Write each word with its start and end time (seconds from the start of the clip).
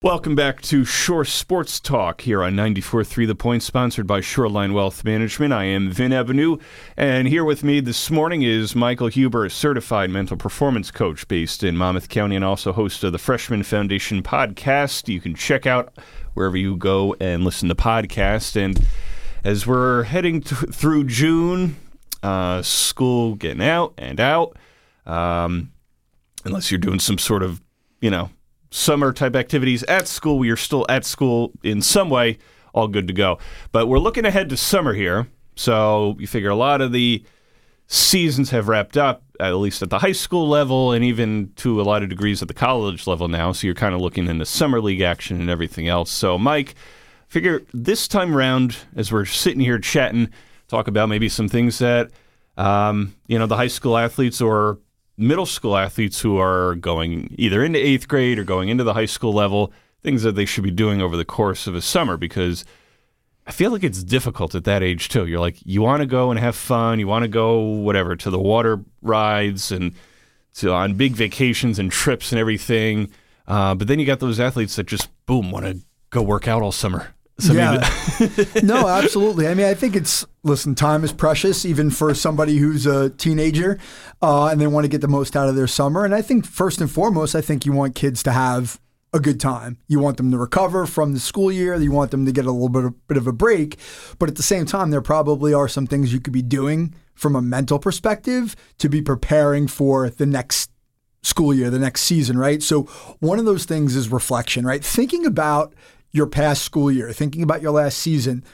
Welcome 0.00 0.36
back 0.36 0.62
to 0.62 0.84
Shore 0.84 1.24
Sports 1.24 1.80
Talk 1.80 2.20
here 2.20 2.40
on 2.40 2.54
94.3 2.54 3.26
The 3.26 3.34
Point, 3.34 3.64
sponsored 3.64 4.06
by 4.06 4.20
Shoreline 4.20 4.72
Wealth 4.72 5.02
Management. 5.02 5.52
I 5.52 5.64
am 5.64 5.90
Vin 5.90 6.12
Ebenau, 6.12 6.60
and 6.96 7.26
here 7.26 7.44
with 7.44 7.64
me 7.64 7.80
this 7.80 8.08
morning 8.08 8.42
is 8.42 8.76
Michael 8.76 9.08
Huber, 9.08 9.46
a 9.46 9.50
certified 9.50 10.10
mental 10.10 10.36
performance 10.36 10.92
coach 10.92 11.26
based 11.26 11.64
in 11.64 11.76
Monmouth 11.76 12.08
County 12.08 12.36
and 12.36 12.44
also 12.44 12.72
host 12.72 13.02
of 13.02 13.10
the 13.10 13.18
Freshman 13.18 13.64
Foundation 13.64 14.22
podcast. 14.22 15.12
You 15.12 15.20
can 15.20 15.34
check 15.34 15.66
out 15.66 15.92
wherever 16.34 16.56
you 16.56 16.76
go 16.76 17.16
and 17.18 17.42
listen 17.42 17.68
to 17.68 17.74
podcasts. 17.74 18.54
And 18.54 18.86
as 19.42 19.66
we're 19.66 20.04
heading 20.04 20.42
t- 20.42 20.54
through 20.54 21.06
June, 21.06 21.74
uh, 22.22 22.62
school 22.62 23.34
getting 23.34 23.64
out 23.64 23.94
and 23.98 24.20
out, 24.20 24.56
um, 25.06 25.72
unless 26.44 26.70
you're 26.70 26.78
doing 26.78 27.00
some 27.00 27.18
sort 27.18 27.42
of, 27.42 27.60
you 28.00 28.10
know, 28.10 28.30
summer 28.70 29.12
type 29.12 29.36
activities 29.36 29.82
at 29.84 30.08
school. 30.08 30.38
We 30.38 30.50
are 30.50 30.56
still 30.56 30.86
at 30.88 31.04
school 31.04 31.52
in 31.62 31.82
some 31.82 32.10
way, 32.10 32.38
all 32.74 32.88
good 32.88 33.08
to 33.08 33.14
go. 33.14 33.38
But 33.72 33.86
we're 33.86 33.98
looking 33.98 34.24
ahead 34.24 34.48
to 34.50 34.56
summer 34.56 34.94
here. 34.94 35.28
So 35.56 36.16
you 36.18 36.26
figure 36.26 36.50
a 36.50 36.56
lot 36.56 36.80
of 36.80 36.92
the 36.92 37.24
seasons 37.88 38.50
have 38.50 38.68
wrapped 38.68 38.96
up, 38.96 39.22
at 39.40 39.54
least 39.56 39.82
at 39.82 39.90
the 39.90 39.98
high 39.98 40.12
school 40.12 40.46
level, 40.46 40.92
and 40.92 41.04
even 41.04 41.52
to 41.56 41.80
a 41.80 41.82
lot 41.82 42.02
of 42.02 42.10
degrees 42.10 42.42
at 42.42 42.48
the 42.48 42.54
college 42.54 43.06
level 43.06 43.28
now. 43.28 43.52
So 43.52 43.66
you're 43.66 43.74
kind 43.74 43.94
of 43.94 44.00
looking 44.00 44.28
into 44.28 44.44
summer 44.44 44.80
league 44.80 45.00
action 45.00 45.40
and 45.40 45.50
everything 45.50 45.88
else. 45.88 46.10
So, 46.10 46.38
Mike, 46.38 46.74
figure 47.28 47.62
this 47.72 48.06
time 48.06 48.36
around, 48.36 48.76
as 48.94 49.10
we're 49.10 49.24
sitting 49.24 49.60
here 49.60 49.78
chatting, 49.78 50.30
talk 50.68 50.86
about 50.86 51.08
maybe 51.08 51.28
some 51.28 51.48
things 51.48 51.78
that, 51.78 52.10
um, 52.58 53.14
you 53.26 53.38
know, 53.38 53.46
the 53.46 53.56
high 53.56 53.68
school 53.68 53.96
athletes 53.96 54.40
or 54.40 54.78
middle 55.18 55.46
school 55.46 55.76
athletes 55.76 56.20
who 56.20 56.38
are 56.38 56.76
going 56.76 57.34
either 57.36 57.64
into 57.64 57.78
eighth 57.78 58.08
grade 58.08 58.38
or 58.38 58.44
going 58.44 58.68
into 58.68 58.84
the 58.84 58.94
high 58.94 59.04
school 59.06 59.32
level, 59.32 59.72
things 60.02 60.22
that 60.22 60.36
they 60.36 60.44
should 60.44 60.64
be 60.64 60.70
doing 60.70 61.02
over 61.02 61.16
the 61.16 61.24
course 61.24 61.66
of 61.66 61.74
a 61.74 61.82
summer 61.82 62.16
because 62.16 62.64
I 63.46 63.50
feel 63.50 63.72
like 63.72 63.82
it's 63.82 64.04
difficult 64.04 64.54
at 64.54 64.64
that 64.64 64.82
age 64.82 65.08
too. 65.08 65.26
You're 65.26 65.40
like, 65.40 65.56
you 65.64 65.82
want 65.82 66.00
to 66.00 66.06
go 66.06 66.30
and 66.30 66.38
have 66.38 66.54
fun, 66.54 67.00
you 67.00 67.08
want 67.08 67.24
to 67.24 67.28
go 67.28 67.58
whatever 67.58 68.14
to 68.14 68.30
the 68.30 68.38
water 68.38 68.80
rides 69.02 69.72
and 69.72 69.94
to 70.54 70.72
on 70.72 70.94
big 70.94 71.12
vacations 71.12 71.78
and 71.78 71.90
trips 71.90 72.30
and 72.30 72.38
everything. 72.38 73.10
Uh, 73.46 73.74
but 73.74 73.88
then 73.88 73.98
you 73.98 74.06
got 74.06 74.20
those 74.20 74.38
athletes 74.38 74.76
that 74.76 74.86
just 74.86 75.08
boom 75.26 75.50
want 75.50 75.66
to 75.66 75.80
go 76.10 76.22
work 76.22 76.46
out 76.46 76.62
all 76.62 76.72
summer. 76.72 77.14
So 77.40 77.52
yeah. 77.52 77.88
no, 78.62 78.88
absolutely. 78.88 79.46
I 79.46 79.54
mean, 79.54 79.66
I 79.66 79.74
think 79.74 79.94
it's 79.94 80.26
listen. 80.42 80.74
Time 80.74 81.04
is 81.04 81.12
precious, 81.12 81.64
even 81.64 81.90
for 81.90 82.12
somebody 82.14 82.56
who's 82.56 82.84
a 82.84 83.10
teenager, 83.10 83.78
uh, 84.20 84.46
and 84.46 84.60
they 84.60 84.66
want 84.66 84.84
to 84.84 84.88
get 84.88 85.00
the 85.00 85.08
most 85.08 85.36
out 85.36 85.48
of 85.48 85.54
their 85.54 85.68
summer. 85.68 86.04
And 86.04 86.14
I 86.14 86.22
think 86.22 86.46
first 86.46 86.80
and 86.80 86.90
foremost, 86.90 87.36
I 87.36 87.40
think 87.40 87.64
you 87.64 87.72
want 87.72 87.94
kids 87.94 88.22
to 88.24 88.32
have 88.32 88.80
a 89.12 89.20
good 89.20 89.40
time. 89.40 89.78
You 89.86 90.00
want 90.00 90.16
them 90.16 90.30
to 90.32 90.38
recover 90.38 90.84
from 90.84 91.12
the 91.14 91.20
school 91.20 91.50
year. 91.50 91.74
You 91.76 91.92
want 91.92 92.10
them 92.10 92.26
to 92.26 92.32
get 92.32 92.44
a 92.44 92.50
little 92.50 92.68
bit 92.68 92.84
of, 92.84 93.08
bit 93.08 93.16
of 93.16 93.26
a 93.26 93.32
break. 93.32 93.78
But 94.18 94.28
at 94.28 94.36
the 94.36 94.42
same 94.42 94.66
time, 94.66 94.90
there 94.90 95.00
probably 95.00 95.54
are 95.54 95.68
some 95.68 95.86
things 95.86 96.12
you 96.12 96.20
could 96.20 96.32
be 96.32 96.42
doing 96.42 96.94
from 97.14 97.34
a 97.34 97.42
mental 97.42 97.78
perspective 97.78 98.54
to 98.78 98.88
be 98.88 99.00
preparing 99.00 99.66
for 99.66 100.10
the 100.10 100.26
next 100.26 100.70
school 101.22 101.52
year, 101.54 101.70
the 101.70 101.78
next 101.78 102.02
season, 102.02 102.38
right? 102.38 102.62
So 102.62 102.82
one 103.20 103.38
of 103.38 103.44
those 103.44 103.64
things 103.64 103.96
is 103.96 104.08
reflection, 104.08 104.64
right? 104.64 104.84
Thinking 104.84 105.26
about 105.26 105.74
your 106.12 106.26
past 106.26 106.62
school 106.62 106.90
year, 106.90 107.12
thinking 107.12 107.42
about 107.42 107.62
your 107.62 107.72
last 107.72 107.98
season, 107.98 108.44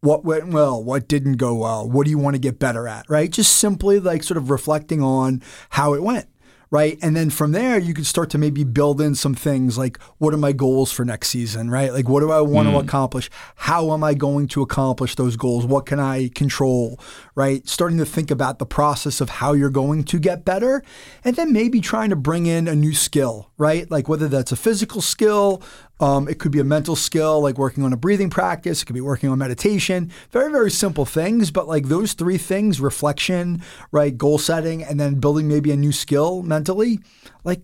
what 0.00 0.24
went 0.24 0.48
well, 0.48 0.82
what 0.82 1.08
didn't 1.08 1.36
go 1.36 1.54
well, 1.54 1.88
what 1.88 2.04
do 2.04 2.10
you 2.10 2.18
want 2.18 2.34
to 2.34 2.40
get 2.40 2.58
better 2.58 2.86
at, 2.86 3.08
right? 3.08 3.30
Just 3.30 3.56
simply 3.56 3.98
like 3.98 4.22
sort 4.22 4.36
of 4.36 4.50
reflecting 4.50 5.02
on 5.02 5.42
how 5.70 5.94
it 5.94 6.02
went 6.02 6.26
right? 6.74 6.98
And 7.02 7.14
then 7.14 7.30
from 7.30 7.52
there, 7.52 7.78
you 7.78 7.94
could 7.94 8.04
start 8.04 8.30
to 8.30 8.38
maybe 8.38 8.64
build 8.64 9.00
in 9.00 9.14
some 9.14 9.32
things 9.32 9.78
like 9.78 9.96
what 10.18 10.34
are 10.34 10.38
my 10.38 10.50
goals 10.50 10.90
for 10.90 11.04
next 11.04 11.28
season, 11.28 11.70
right? 11.70 11.92
Like 11.92 12.08
what 12.08 12.18
do 12.18 12.32
I 12.32 12.40
want 12.40 12.66
mm. 12.66 12.72
to 12.72 12.78
accomplish? 12.78 13.30
How 13.54 13.92
am 13.92 14.02
I 14.02 14.14
going 14.14 14.48
to 14.48 14.62
accomplish 14.62 15.14
those 15.14 15.36
goals? 15.36 15.64
What 15.64 15.86
can 15.86 16.00
I 16.00 16.30
control, 16.34 16.98
right? 17.36 17.64
Starting 17.68 17.98
to 17.98 18.04
think 18.04 18.28
about 18.28 18.58
the 18.58 18.66
process 18.66 19.20
of 19.20 19.30
how 19.30 19.52
you're 19.52 19.70
going 19.70 20.02
to 20.02 20.18
get 20.18 20.44
better. 20.44 20.82
And 21.22 21.36
then 21.36 21.52
maybe 21.52 21.80
trying 21.80 22.10
to 22.10 22.16
bring 22.16 22.46
in 22.46 22.66
a 22.66 22.74
new 22.74 22.92
skill, 22.92 23.52
right? 23.56 23.88
Like 23.88 24.08
whether 24.08 24.26
that's 24.26 24.50
a 24.50 24.56
physical 24.56 25.00
skill, 25.00 25.62
um, 26.00 26.28
it 26.28 26.38
could 26.38 26.52
be 26.52 26.60
a 26.60 26.64
mental 26.64 26.96
skill, 26.96 27.40
like 27.40 27.56
working 27.56 27.84
on 27.84 27.92
a 27.92 27.96
breathing 27.96 28.30
practice. 28.30 28.82
It 28.82 28.86
could 28.86 28.94
be 28.94 29.00
working 29.00 29.28
on 29.28 29.38
meditation. 29.38 30.10
Very, 30.30 30.50
very 30.50 30.70
simple 30.70 31.04
things, 31.04 31.50
but 31.50 31.68
like 31.68 31.86
those 31.86 32.14
three 32.14 32.38
things 32.38 32.80
reflection, 32.80 33.62
right? 33.92 34.16
Goal 34.16 34.38
setting, 34.38 34.82
and 34.82 34.98
then 34.98 35.20
building 35.20 35.48
maybe 35.48 35.70
a 35.70 35.76
new 35.76 35.92
skill 35.92 36.42
mentally 36.42 36.98
like 37.44 37.60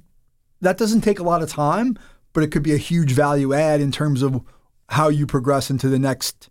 that 0.60 0.78
doesn't 0.78 1.00
take 1.00 1.18
a 1.18 1.22
lot 1.22 1.42
of 1.42 1.50
time, 1.50 1.98
but 2.32 2.44
it 2.44 2.48
could 2.48 2.62
be 2.62 2.74
a 2.74 2.78
huge 2.78 3.12
value 3.12 3.52
add 3.52 3.80
in 3.80 3.90
terms 3.90 4.22
of 4.22 4.42
how 4.90 5.08
you 5.08 5.26
progress 5.26 5.70
into 5.70 5.88
the 5.88 5.98
next 5.98 6.50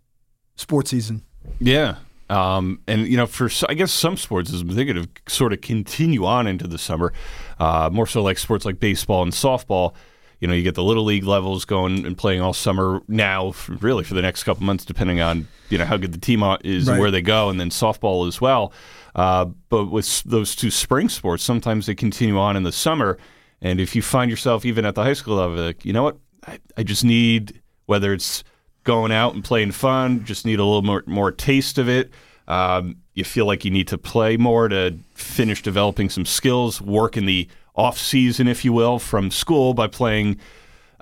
sports 0.56 0.90
season. 0.90 1.22
Yeah. 1.58 1.96
Um, 2.28 2.80
and 2.86 3.06
you 3.06 3.16
know, 3.16 3.26
for 3.26 3.48
I 3.68 3.74
guess 3.74 3.90
some 3.90 4.16
sports, 4.16 4.52
I'm 4.52 4.68
thinking 4.68 4.96
of, 4.96 5.08
sort 5.26 5.52
of 5.52 5.60
continue 5.60 6.24
on 6.24 6.46
into 6.46 6.66
the 6.68 6.78
summer. 6.78 7.12
Uh, 7.58 7.90
more 7.92 8.06
so 8.06 8.22
like 8.22 8.38
sports 8.38 8.64
like 8.64 8.78
baseball 8.78 9.22
and 9.22 9.32
softball 9.32 9.94
you 10.40 10.48
know, 10.48 10.54
you 10.54 10.62
get 10.62 10.74
the 10.74 10.82
little 10.82 11.04
league 11.04 11.24
levels 11.24 11.64
going 11.64 12.04
and 12.06 12.16
playing 12.16 12.40
all 12.40 12.54
summer 12.54 13.02
now, 13.06 13.54
really 13.68 14.04
for 14.04 14.14
the 14.14 14.22
next 14.22 14.44
couple 14.44 14.64
months, 14.64 14.84
depending 14.84 15.20
on 15.20 15.46
you 15.68 15.78
know 15.78 15.84
how 15.84 15.96
good 15.96 16.12
the 16.12 16.18
team 16.18 16.42
is 16.64 16.86
right. 16.86 16.94
and 16.94 17.00
where 17.00 17.10
they 17.10 17.22
go, 17.22 17.50
and 17.50 17.60
then 17.60 17.70
softball 17.70 18.26
as 18.26 18.40
well. 18.40 18.72
Uh, 19.14 19.44
but 19.68 19.86
with 19.86 20.22
those 20.24 20.56
two 20.56 20.70
spring 20.70 21.08
sports, 21.08 21.44
sometimes 21.44 21.86
they 21.86 21.94
continue 21.94 22.38
on 22.38 22.56
in 22.56 22.62
the 22.62 22.72
summer. 22.72 23.18
And 23.60 23.80
if 23.80 23.94
you 23.94 24.00
find 24.00 24.30
yourself 24.30 24.64
even 24.64 24.86
at 24.86 24.94
the 24.94 25.02
high 25.02 25.12
school 25.12 25.36
level, 25.36 25.62
like, 25.62 25.84
you 25.84 25.92
know 25.92 26.02
what, 26.02 26.16
I, 26.46 26.58
I 26.76 26.82
just 26.82 27.04
need 27.04 27.60
whether 27.84 28.14
it's 28.14 28.42
going 28.84 29.12
out 29.12 29.34
and 29.34 29.44
playing 29.44 29.72
fun, 29.72 30.24
just 30.24 30.46
need 30.46 30.58
a 30.58 30.64
little 30.64 30.82
more 30.82 31.04
more 31.06 31.32
taste 31.32 31.76
of 31.76 31.88
it. 31.88 32.10
Um, 32.48 32.96
you 33.14 33.24
feel 33.24 33.44
like 33.44 33.64
you 33.64 33.70
need 33.70 33.88
to 33.88 33.98
play 33.98 34.36
more 34.38 34.68
to 34.68 34.96
finish 35.14 35.62
developing 35.62 36.08
some 36.08 36.24
skills, 36.24 36.80
work 36.80 37.16
in 37.16 37.26
the 37.26 37.46
off 37.74 37.98
season, 37.98 38.48
if 38.48 38.64
you 38.64 38.72
will, 38.72 38.98
from 38.98 39.30
school 39.30 39.74
by 39.74 39.86
playing 39.86 40.38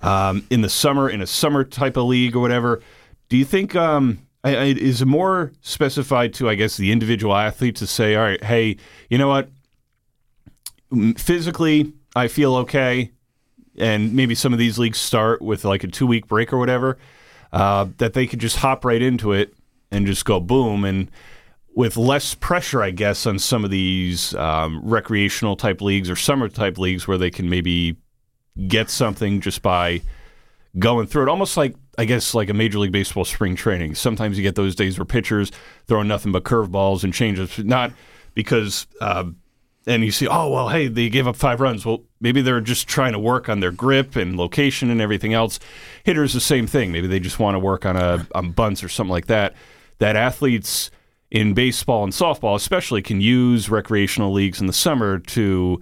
um, 0.02 0.46
in 0.50 0.60
the 0.60 0.68
summer 0.68 1.08
in 1.08 1.20
a 1.20 1.26
summer 1.26 1.64
type 1.64 1.96
of 1.96 2.04
league 2.04 2.36
or 2.36 2.40
whatever. 2.40 2.80
Do 3.28 3.36
you 3.36 3.44
think 3.44 3.74
um, 3.74 4.18
I, 4.44 4.56
I, 4.56 4.64
is 4.64 5.02
it 5.02 5.06
more 5.06 5.52
specified 5.60 6.32
to, 6.34 6.48
I 6.48 6.54
guess, 6.54 6.76
the 6.76 6.92
individual 6.92 7.34
athlete 7.34 7.76
to 7.76 7.86
say, 7.86 8.14
all 8.14 8.22
right, 8.22 8.42
hey, 8.42 8.76
you 9.10 9.18
know 9.18 9.28
what? 9.28 9.48
Physically, 11.18 11.92
I 12.16 12.28
feel 12.28 12.54
okay, 12.56 13.10
and 13.76 14.14
maybe 14.14 14.34
some 14.34 14.52
of 14.52 14.58
these 14.58 14.78
leagues 14.78 14.98
start 14.98 15.42
with 15.42 15.64
like 15.64 15.84
a 15.84 15.88
two 15.88 16.06
week 16.06 16.26
break 16.26 16.52
or 16.52 16.58
whatever. 16.58 16.98
Uh, 17.50 17.88
that 17.96 18.12
they 18.12 18.26
could 18.26 18.40
just 18.40 18.56
hop 18.56 18.84
right 18.84 19.00
into 19.00 19.32
it 19.32 19.54
and 19.90 20.06
just 20.06 20.26
go 20.26 20.38
boom 20.38 20.84
and 20.84 21.10
with 21.74 21.96
less 21.96 22.34
pressure, 22.34 22.82
I 22.82 22.90
guess, 22.90 23.26
on 23.26 23.38
some 23.38 23.64
of 23.64 23.70
these 23.70 24.34
um, 24.34 24.80
recreational 24.82 25.56
type 25.56 25.80
leagues 25.80 26.10
or 26.10 26.16
summer 26.16 26.48
type 26.48 26.78
leagues 26.78 27.06
where 27.06 27.18
they 27.18 27.30
can 27.30 27.48
maybe 27.48 27.96
get 28.66 28.90
something 28.90 29.40
just 29.40 29.62
by 29.62 30.02
going 30.78 31.06
through 31.06 31.24
it. 31.24 31.28
Almost 31.28 31.56
like, 31.56 31.76
I 31.96 32.04
guess, 32.04 32.34
like 32.34 32.48
a 32.48 32.54
Major 32.54 32.78
League 32.78 32.92
Baseball 32.92 33.24
spring 33.24 33.54
training. 33.54 33.94
Sometimes 33.94 34.36
you 34.36 34.42
get 34.42 34.56
those 34.56 34.74
days 34.74 34.98
where 34.98 35.04
pitchers 35.04 35.52
throwing 35.86 36.08
nothing 36.08 36.32
but 36.32 36.44
curveballs 36.44 37.04
and 37.04 37.14
changes, 37.14 37.58
not 37.58 37.92
because, 38.34 38.86
uh, 39.00 39.24
and 39.86 40.04
you 40.04 40.10
see, 40.10 40.26
oh, 40.26 40.50
well, 40.50 40.68
hey, 40.68 40.88
they 40.88 41.08
gave 41.08 41.26
up 41.26 41.36
five 41.36 41.60
runs. 41.60 41.86
Well, 41.86 42.02
maybe 42.20 42.42
they're 42.42 42.60
just 42.60 42.88
trying 42.88 43.12
to 43.12 43.18
work 43.18 43.48
on 43.48 43.60
their 43.60 43.72
grip 43.72 44.16
and 44.16 44.36
location 44.36 44.90
and 44.90 45.00
everything 45.00 45.32
else. 45.32 45.58
Hitters, 46.04 46.34
the 46.34 46.40
same 46.40 46.66
thing. 46.66 46.92
Maybe 46.92 47.06
they 47.06 47.20
just 47.20 47.38
want 47.38 47.54
to 47.54 47.58
work 47.58 47.86
on 47.86 47.96
a 47.96 48.26
on 48.34 48.50
bunts 48.50 48.84
or 48.84 48.88
something 48.88 49.10
like 49.10 49.26
that. 49.26 49.54
That 49.98 50.14
athletes 50.14 50.90
in 51.30 51.54
baseball 51.54 52.04
and 52.04 52.12
softball, 52.12 52.54
especially, 52.54 53.02
can 53.02 53.20
use 53.20 53.68
recreational 53.68 54.32
leagues 54.32 54.60
in 54.60 54.66
the 54.66 54.72
summer 54.72 55.18
to 55.18 55.80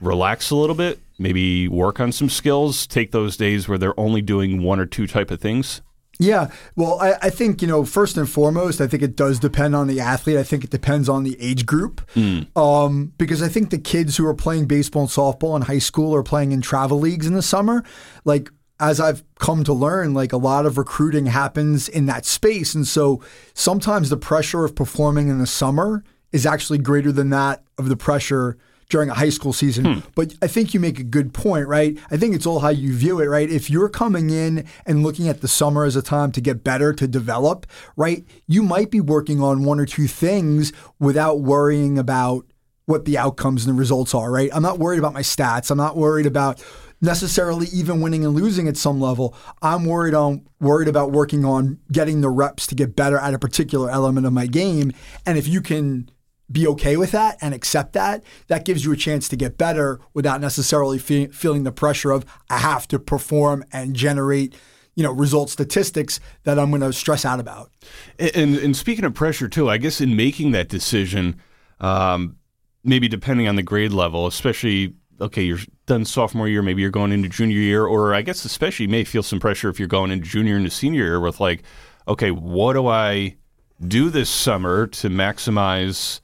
relax 0.00 0.50
a 0.50 0.56
little 0.56 0.76
bit, 0.76 1.00
maybe 1.18 1.68
work 1.68 2.00
on 2.00 2.12
some 2.12 2.28
skills, 2.28 2.86
take 2.86 3.12
those 3.12 3.36
days 3.36 3.68
where 3.68 3.78
they're 3.78 3.98
only 3.98 4.22
doing 4.22 4.62
one 4.62 4.80
or 4.80 4.86
two 4.86 5.06
type 5.06 5.30
of 5.30 5.40
things? 5.40 5.82
Yeah. 6.18 6.50
Well, 6.76 7.00
I, 7.00 7.14
I, 7.22 7.30
think, 7.30 7.60
you 7.60 7.68
know, 7.68 7.84
first 7.84 8.16
and 8.16 8.28
foremost, 8.28 8.80
I 8.80 8.86
think 8.86 9.02
it 9.02 9.16
does 9.16 9.40
depend 9.40 9.74
on 9.74 9.88
the 9.88 10.00
athlete. 10.00 10.36
I 10.36 10.44
think 10.44 10.62
it 10.62 10.70
depends 10.70 11.08
on 11.08 11.24
the 11.24 11.36
age 11.40 11.66
group. 11.66 12.08
Mm. 12.14 12.56
Um, 12.56 13.12
because 13.18 13.42
I 13.42 13.48
think 13.48 13.70
the 13.70 13.78
kids 13.78 14.16
who 14.16 14.26
are 14.26 14.34
playing 14.34 14.66
baseball 14.66 15.02
and 15.02 15.10
softball 15.10 15.56
in 15.56 15.62
high 15.62 15.78
school 15.78 16.14
are 16.14 16.22
playing 16.22 16.52
in 16.52 16.60
travel 16.60 17.00
leagues 17.00 17.26
in 17.26 17.34
the 17.34 17.42
summer. 17.42 17.82
Like, 18.24 18.50
as 18.80 19.00
I've 19.00 19.22
come 19.38 19.64
to 19.64 19.72
learn, 19.72 20.14
like 20.14 20.32
a 20.32 20.36
lot 20.36 20.66
of 20.66 20.78
recruiting 20.78 21.26
happens 21.26 21.88
in 21.88 22.06
that 22.06 22.26
space. 22.26 22.74
And 22.74 22.86
so 22.86 23.22
sometimes 23.54 24.10
the 24.10 24.16
pressure 24.16 24.64
of 24.64 24.74
performing 24.74 25.28
in 25.28 25.38
the 25.38 25.46
summer 25.46 26.02
is 26.32 26.44
actually 26.44 26.78
greater 26.78 27.12
than 27.12 27.30
that 27.30 27.62
of 27.78 27.88
the 27.88 27.96
pressure 27.96 28.58
during 28.88 29.08
a 29.08 29.14
high 29.14 29.30
school 29.30 29.52
season. 29.52 29.84
Hmm. 29.84 30.00
But 30.14 30.34
I 30.42 30.46
think 30.46 30.74
you 30.74 30.80
make 30.80 30.98
a 30.98 31.04
good 31.04 31.32
point, 31.32 31.68
right? 31.68 31.96
I 32.10 32.16
think 32.16 32.34
it's 32.34 32.46
all 32.46 32.60
how 32.60 32.68
you 32.68 32.94
view 32.94 33.20
it, 33.20 33.26
right? 33.26 33.48
If 33.48 33.70
you're 33.70 33.88
coming 33.88 34.30
in 34.30 34.66
and 34.86 35.02
looking 35.02 35.28
at 35.28 35.40
the 35.40 35.48
summer 35.48 35.84
as 35.84 35.96
a 35.96 36.02
time 36.02 36.32
to 36.32 36.40
get 36.40 36.64
better, 36.64 36.92
to 36.92 37.06
develop, 37.06 37.66
right? 37.96 38.24
You 38.46 38.62
might 38.62 38.90
be 38.90 39.00
working 39.00 39.40
on 39.40 39.64
one 39.64 39.80
or 39.80 39.86
two 39.86 40.06
things 40.06 40.72
without 40.98 41.40
worrying 41.40 41.98
about 41.98 42.46
what 42.86 43.04
the 43.04 43.16
outcomes 43.16 43.64
and 43.64 43.74
the 43.74 43.78
results 43.78 44.14
are, 44.14 44.30
right? 44.30 44.50
I'm 44.52 44.62
not 44.62 44.78
worried 44.78 44.98
about 44.98 45.14
my 45.14 45.22
stats. 45.22 45.70
I'm 45.70 45.78
not 45.78 45.96
worried 45.96 46.26
about 46.26 46.62
necessarily 47.04 47.66
even 47.72 48.00
winning 48.00 48.24
and 48.24 48.34
losing 48.34 48.66
at 48.66 48.76
some 48.76 49.00
level. 49.00 49.36
I'm 49.62 49.84
worried 49.84 50.14
on 50.14 50.46
worried 50.60 50.88
about 50.88 51.12
working 51.12 51.44
on 51.44 51.78
getting 51.92 52.20
the 52.20 52.30
reps 52.30 52.66
to 52.68 52.74
get 52.74 52.96
better 52.96 53.18
at 53.18 53.34
a 53.34 53.38
particular 53.38 53.90
element 53.90 54.26
of 54.26 54.32
my 54.32 54.46
game. 54.46 54.92
And 55.26 55.36
if 55.36 55.46
you 55.46 55.60
can 55.60 56.10
be 56.50 56.66
okay 56.66 56.96
with 56.96 57.10
that 57.12 57.36
and 57.40 57.54
accept 57.54 57.92
that, 57.94 58.22
that 58.48 58.64
gives 58.64 58.84
you 58.84 58.92
a 58.92 58.96
chance 58.96 59.28
to 59.28 59.36
get 59.36 59.58
better 59.58 60.00
without 60.12 60.40
necessarily 60.40 60.98
fe- 60.98 61.28
feeling 61.28 61.64
the 61.64 61.72
pressure 61.72 62.10
of 62.10 62.24
I 62.50 62.58
have 62.58 62.88
to 62.88 62.98
perform 62.98 63.64
and 63.72 63.94
generate 63.94 64.54
you 64.94 65.02
know 65.02 65.12
result 65.12 65.50
statistics 65.50 66.20
that 66.44 66.58
I'm 66.58 66.70
going 66.70 66.82
to 66.82 66.92
stress 66.92 67.24
out 67.24 67.40
about. 67.40 67.70
And, 68.18 68.56
and 68.56 68.76
speaking 68.76 69.04
of 69.04 69.14
pressure 69.14 69.48
too, 69.48 69.68
I 69.68 69.78
guess 69.78 70.00
in 70.00 70.16
making 70.16 70.52
that 70.52 70.68
decision, 70.68 71.40
um, 71.80 72.36
maybe 72.82 73.08
depending 73.08 73.48
on 73.48 73.56
the 73.56 73.62
grade 73.62 73.92
level, 73.92 74.26
especially 74.26 74.94
okay, 75.20 75.42
you're 75.42 75.58
done 75.86 76.04
sophomore 76.04 76.48
year, 76.48 76.62
maybe 76.62 76.82
you're 76.82 76.90
going 76.90 77.12
into 77.12 77.28
junior 77.28 77.58
year, 77.58 77.84
or 77.84 78.14
I 78.14 78.22
guess 78.22 78.44
especially 78.44 78.84
you 78.84 78.90
may 78.90 79.04
feel 79.04 79.22
some 79.22 79.40
pressure 79.40 79.68
if 79.68 79.78
you're 79.78 79.88
going 79.88 80.10
into 80.10 80.26
junior 80.26 80.56
and 80.56 80.72
senior 80.72 81.04
year 81.04 81.20
with 81.20 81.40
like, 81.40 81.62
okay, 82.08 82.30
what 82.30 82.74
do 82.74 82.86
I 82.86 83.36
do 83.86 84.10
this 84.10 84.30
summer 84.30 84.86
to 84.86 85.08
maximize 85.08 86.20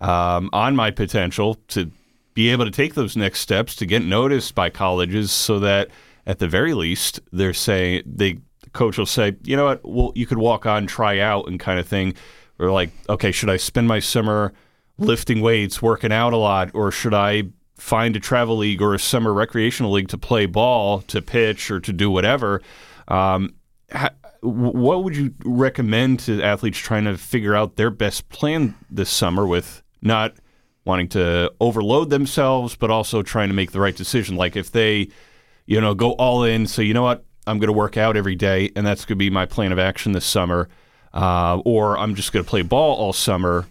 um, 0.00 0.50
on 0.52 0.76
my 0.76 0.90
potential 0.90 1.54
to 1.68 1.90
be 2.34 2.50
able 2.50 2.64
to 2.64 2.70
take 2.70 2.94
those 2.94 3.16
next 3.16 3.40
steps 3.40 3.74
to 3.76 3.86
get 3.86 4.02
noticed 4.02 4.54
by 4.54 4.70
colleges 4.70 5.30
so 5.32 5.58
that 5.58 5.88
at 6.26 6.38
the 6.38 6.48
very 6.48 6.74
least 6.74 7.20
they're 7.32 7.52
saying 7.54 8.02
they 8.06 8.38
the 8.62 8.70
coach 8.70 8.98
will 8.98 9.06
say, 9.06 9.36
you 9.42 9.56
know 9.56 9.64
what, 9.64 9.80
well 9.84 10.12
you 10.14 10.26
could 10.26 10.38
walk 10.38 10.66
on, 10.66 10.86
try 10.86 11.18
out 11.18 11.48
and 11.48 11.58
kind 11.58 11.78
of 11.78 11.88
thing. 11.88 12.14
Or 12.58 12.70
like, 12.70 12.90
okay, 13.08 13.32
should 13.32 13.48
I 13.48 13.56
spend 13.56 13.88
my 13.88 14.00
summer 14.00 14.52
lifting 14.98 15.40
weights, 15.40 15.80
working 15.80 16.12
out 16.12 16.34
a 16.34 16.36
lot, 16.36 16.70
or 16.74 16.92
should 16.92 17.14
I 17.14 17.44
find 17.80 18.14
a 18.14 18.20
travel 18.20 18.58
league 18.58 18.82
or 18.82 18.94
a 18.94 18.98
summer 18.98 19.32
recreational 19.32 19.92
league 19.92 20.08
to 20.08 20.18
play 20.18 20.46
ball, 20.46 21.00
to 21.02 21.22
pitch, 21.22 21.70
or 21.70 21.80
to 21.80 21.92
do 21.92 22.10
whatever. 22.10 22.60
Um, 23.08 23.54
ha- 23.90 24.10
what 24.42 25.04
would 25.04 25.16
you 25.16 25.34
recommend 25.44 26.20
to 26.20 26.42
athletes 26.42 26.78
trying 26.78 27.04
to 27.04 27.16
figure 27.16 27.54
out 27.54 27.76
their 27.76 27.90
best 27.90 28.28
plan 28.28 28.74
this 28.90 29.10
summer 29.10 29.46
with 29.46 29.82
not 30.02 30.34
wanting 30.84 31.08
to 31.08 31.52
overload 31.60 32.10
themselves, 32.10 32.76
but 32.76 32.90
also 32.90 33.22
trying 33.22 33.48
to 33.48 33.54
make 33.54 33.72
the 33.72 33.80
right 33.80 33.96
decision? 33.96 34.36
Like 34.36 34.56
if 34.56 34.70
they, 34.70 35.08
you 35.66 35.80
know, 35.80 35.94
go 35.94 36.12
all 36.12 36.44
in, 36.44 36.66
say, 36.66 36.84
you 36.84 36.94
know 36.94 37.02
what, 37.02 37.24
I'm 37.46 37.58
going 37.58 37.68
to 37.68 37.72
work 37.72 37.96
out 37.96 38.16
every 38.16 38.36
day, 38.36 38.70
and 38.76 38.86
that's 38.86 39.04
going 39.04 39.16
to 39.16 39.18
be 39.18 39.30
my 39.30 39.46
plan 39.46 39.72
of 39.72 39.78
action 39.78 40.12
this 40.12 40.26
summer, 40.26 40.68
uh, 41.12 41.58
or 41.64 41.98
I'm 41.98 42.14
just 42.14 42.32
going 42.32 42.44
to 42.44 42.48
play 42.48 42.62
ball 42.62 42.96
all 42.96 43.12
summer. 43.12 43.66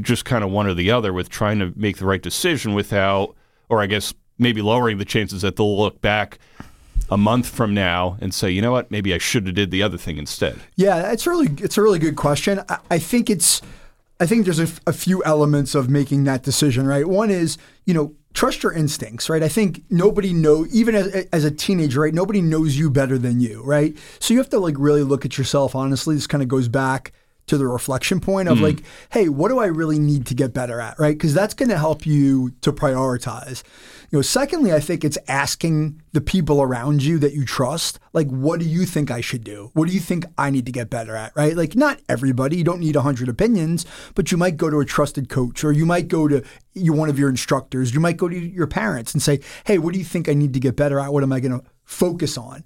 Just 0.00 0.24
kind 0.24 0.44
of 0.44 0.50
one 0.50 0.66
or 0.66 0.74
the 0.74 0.90
other 0.90 1.12
with 1.12 1.30
trying 1.30 1.58
to 1.60 1.72
make 1.74 1.96
the 1.96 2.04
right 2.04 2.22
decision 2.22 2.74
without 2.74 3.34
or 3.70 3.80
I 3.80 3.86
guess 3.86 4.12
maybe 4.38 4.60
lowering 4.62 4.98
the 4.98 5.04
chances 5.04 5.42
that 5.42 5.56
they'll 5.56 5.78
look 5.78 6.00
back 6.00 6.38
a 7.10 7.16
month 7.16 7.48
from 7.48 7.74
now 7.74 8.16
and 8.20 8.32
say, 8.32 8.50
you 8.50 8.62
know 8.62 8.72
what, 8.72 8.90
maybe 8.90 9.12
I 9.14 9.18
should 9.18 9.46
have 9.46 9.54
did 9.54 9.70
the 9.70 9.82
other 9.82 9.98
thing 9.98 10.16
instead. 10.16 10.58
Yeah, 10.76 11.10
it's 11.12 11.26
really 11.26 11.48
it's 11.58 11.78
a 11.78 11.82
really 11.82 11.98
good 11.98 12.16
question. 12.16 12.62
I, 12.68 12.78
I 12.90 12.98
think 12.98 13.30
it's 13.30 13.62
I 14.20 14.26
think 14.26 14.44
there's 14.44 14.60
a, 14.60 14.68
a 14.86 14.92
few 14.92 15.22
elements 15.24 15.74
of 15.74 15.88
making 15.88 16.24
that 16.24 16.42
decision. 16.42 16.86
Right, 16.86 17.06
one 17.06 17.30
is 17.30 17.58
you 17.84 17.94
know 17.94 18.14
trust 18.32 18.62
your 18.62 18.72
instincts, 18.72 19.28
right? 19.28 19.42
I 19.42 19.48
think 19.48 19.82
nobody 19.90 20.32
know, 20.32 20.64
even 20.70 20.94
as, 20.94 21.26
as 21.32 21.44
a 21.44 21.50
teenager, 21.50 22.02
right? 22.02 22.14
Nobody 22.14 22.40
knows 22.40 22.76
you 22.76 22.88
better 22.88 23.18
than 23.18 23.40
you, 23.40 23.60
right? 23.64 23.96
So 24.20 24.32
you 24.34 24.38
have 24.38 24.50
to 24.50 24.60
like 24.60 24.76
really 24.78 25.02
look 25.02 25.24
at 25.24 25.36
yourself 25.36 25.74
honestly. 25.74 26.14
This 26.14 26.28
kind 26.28 26.42
of 26.42 26.48
goes 26.48 26.68
back 26.68 27.12
to 27.46 27.58
the 27.58 27.66
reflection 27.66 28.20
point 28.20 28.48
of 28.48 28.58
mm. 28.58 28.62
like, 28.62 28.82
hey, 29.10 29.28
what 29.28 29.48
do 29.48 29.58
I 29.58 29.66
really 29.66 29.98
need 29.98 30.26
to 30.26 30.34
get 30.34 30.52
better 30.52 30.80
at, 30.80 30.98
right? 30.98 31.16
Because 31.16 31.34
that's 31.34 31.54
going 31.54 31.68
to 31.68 31.78
help 31.78 32.06
you 32.06 32.50
to 32.60 32.72
prioritize. 32.72 33.62
You 34.10 34.18
know, 34.18 34.22
secondly, 34.22 34.72
I 34.72 34.80
think 34.80 35.04
it's 35.04 35.18
asking 35.28 36.02
the 36.12 36.20
people 36.20 36.60
around 36.60 37.02
you 37.02 37.18
that 37.20 37.32
you 37.32 37.44
trust, 37.44 38.00
like, 38.12 38.28
what 38.28 38.58
do 38.58 38.66
you 38.66 38.84
think 38.84 39.10
I 39.10 39.20
should 39.20 39.44
do? 39.44 39.70
What 39.74 39.86
do 39.86 39.94
you 39.94 40.00
think 40.00 40.26
I 40.36 40.50
need 40.50 40.66
to 40.66 40.72
get 40.72 40.90
better 40.90 41.14
at, 41.14 41.32
right? 41.36 41.56
Like, 41.56 41.76
not 41.76 42.00
everybody, 42.08 42.56
you 42.56 42.64
don't 42.64 42.80
need 42.80 42.96
100 42.96 43.28
opinions, 43.28 43.86
but 44.14 44.32
you 44.32 44.38
might 44.38 44.56
go 44.56 44.68
to 44.68 44.80
a 44.80 44.84
trusted 44.84 45.28
coach 45.28 45.62
or 45.62 45.70
you 45.70 45.86
might 45.86 46.08
go 46.08 46.26
to 46.26 46.42
you 46.72 46.92
one 46.92 47.08
of 47.08 47.18
your 47.18 47.28
instructors, 47.28 47.94
you 47.94 48.00
might 48.00 48.16
go 48.16 48.28
to 48.28 48.36
your 48.36 48.66
parents 48.66 49.12
and 49.12 49.22
say, 49.22 49.40
hey, 49.64 49.78
what 49.78 49.92
do 49.92 49.98
you 49.98 50.04
think 50.04 50.28
I 50.28 50.34
need 50.34 50.54
to 50.54 50.60
get 50.60 50.76
better 50.76 50.98
at? 50.98 51.12
What 51.12 51.22
am 51.22 51.32
I 51.32 51.40
going 51.40 51.58
to 51.58 51.64
focus 51.84 52.38
on? 52.38 52.64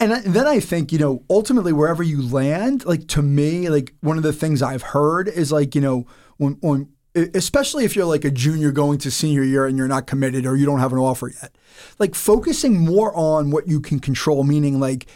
And 0.00 0.12
then 0.12 0.46
I 0.46 0.60
think, 0.60 0.92
you 0.92 0.98
know, 0.98 1.24
ultimately 1.28 1.72
wherever 1.72 2.02
you 2.02 2.22
land, 2.22 2.84
like 2.84 3.08
to 3.08 3.22
me, 3.22 3.68
like 3.68 3.94
one 4.00 4.16
of 4.16 4.22
the 4.22 4.32
things 4.32 4.62
I've 4.62 4.82
heard 4.82 5.26
is 5.28 5.50
like, 5.50 5.74
you 5.74 5.80
know, 5.80 6.06
when, 6.36 6.52
when 6.60 6.88
especially 7.34 7.84
if 7.84 7.96
you're 7.96 8.04
like 8.04 8.24
a 8.24 8.30
junior 8.30 8.70
going 8.70 8.98
to 8.98 9.10
senior 9.10 9.42
year 9.42 9.66
and 9.66 9.76
you're 9.76 9.88
not 9.88 10.06
committed 10.06 10.46
or 10.46 10.56
you 10.56 10.66
don't 10.66 10.78
have 10.78 10.92
an 10.92 10.98
offer 10.98 11.32
yet, 11.42 11.56
like 11.98 12.14
focusing 12.14 12.78
more 12.78 13.12
on 13.16 13.50
what 13.50 13.66
you 13.66 13.80
can 13.80 13.98
control, 13.98 14.44
meaning 14.44 14.78
like 14.78 15.06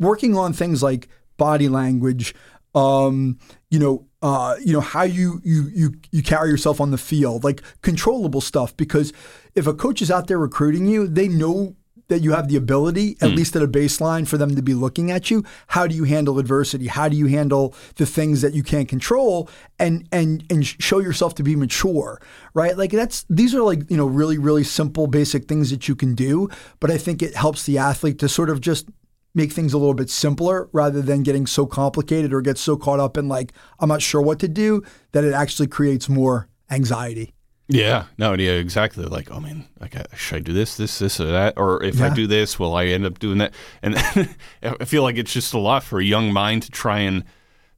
working 0.00 0.36
on 0.36 0.52
things 0.52 0.82
like 0.82 1.08
body 1.36 1.68
language, 1.68 2.34
um, 2.74 3.38
you 3.70 3.78
know, 3.78 4.06
uh, 4.20 4.56
you 4.64 4.72
know 4.72 4.80
how 4.80 5.02
you 5.02 5.40
you 5.44 5.70
you 5.72 5.94
you 6.10 6.22
carry 6.22 6.50
yourself 6.50 6.80
on 6.80 6.90
the 6.90 6.98
field, 6.98 7.44
like 7.44 7.62
controllable 7.82 8.40
stuff. 8.40 8.76
Because 8.76 9.12
if 9.54 9.66
a 9.66 9.74
coach 9.74 10.00
is 10.00 10.10
out 10.10 10.26
there 10.26 10.38
recruiting 10.38 10.86
you, 10.86 11.06
they 11.06 11.28
know 11.28 11.76
that 12.08 12.20
you 12.20 12.32
have 12.32 12.48
the 12.48 12.56
ability, 12.56 13.16
at 13.20 13.30
mm. 13.30 13.36
least 13.36 13.56
at 13.56 13.62
a 13.62 13.68
baseline, 13.68 14.26
for 14.26 14.36
them 14.36 14.54
to 14.54 14.62
be 14.62 14.74
looking 14.74 15.10
at 15.10 15.30
you. 15.30 15.44
How 15.68 15.86
do 15.86 15.94
you 15.94 16.04
handle 16.04 16.38
adversity? 16.38 16.86
How 16.86 17.08
do 17.08 17.16
you 17.16 17.26
handle 17.26 17.74
the 17.96 18.06
things 18.06 18.42
that 18.42 18.54
you 18.54 18.62
can't 18.62 18.88
control, 18.88 19.48
and 19.78 20.08
and 20.12 20.44
and 20.50 20.66
show 20.66 20.98
yourself 20.98 21.34
to 21.36 21.42
be 21.42 21.56
mature, 21.56 22.20
right? 22.54 22.76
Like 22.76 22.90
that's 22.90 23.24
these 23.28 23.54
are 23.54 23.62
like 23.62 23.90
you 23.90 23.96
know 23.96 24.06
really 24.06 24.38
really 24.38 24.64
simple 24.64 25.06
basic 25.06 25.46
things 25.46 25.70
that 25.70 25.88
you 25.88 25.94
can 25.94 26.14
do, 26.14 26.48
but 26.80 26.90
I 26.90 26.98
think 26.98 27.22
it 27.22 27.34
helps 27.34 27.64
the 27.64 27.78
athlete 27.78 28.18
to 28.20 28.28
sort 28.28 28.50
of 28.50 28.60
just 28.60 28.88
make 29.34 29.52
things 29.52 29.72
a 29.72 29.78
little 29.78 29.94
bit 29.94 30.10
simpler 30.10 30.68
rather 30.72 31.02
than 31.02 31.22
getting 31.22 31.46
so 31.46 31.66
complicated 31.66 32.32
or 32.32 32.40
get 32.40 32.56
so 32.56 32.76
caught 32.76 33.00
up 33.00 33.16
in 33.16 33.28
like 33.28 33.52
I'm 33.80 33.88
not 33.88 34.02
sure 34.02 34.22
what 34.22 34.38
to 34.40 34.48
do 34.48 34.82
that 35.12 35.24
it 35.24 35.34
actually 35.34 35.66
creates 35.66 36.08
more 36.08 36.48
anxiety. 36.70 37.34
Yeah, 37.68 38.04
no, 38.18 38.34
yeah, 38.34 38.52
exactly. 38.52 39.04
Like, 39.04 39.30
oh 39.30 39.40
man, 39.40 39.66
like, 39.80 39.94
should 40.16 40.36
I 40.36 40.40
do 40.40 40.52
this, 40.52 40.76
this, 40.76 40.98
this, 40.98 41.18
or 41.18 41.30
that? 41.32 41.54
Or 41.56 41.82
if 41.82 41.96
yeah. 41.96 42.06
I 42.06 42.14
do 42.14 42.26
this, 42.26 42.58
will 42.58 42.74
I 42.74 42.86
end 42.86 43.06
up 43.06 43.18
doing 43.18 43.38
that? 43.38 43.54
And 43.82 43.96
I 44.62 44.84
feel 44.84 45.02
like 45.02 45.16
it's 45.16 45.32
just 45.32 45.54
a 45.54 45.58
lot 45.58 45.82
for 45.82 45.98
a 45.98 46.04
young 46.04 46.32
mind 46.32 46.64
to 46.64 46.70
try 46.70 47.00
and 47.00 47.24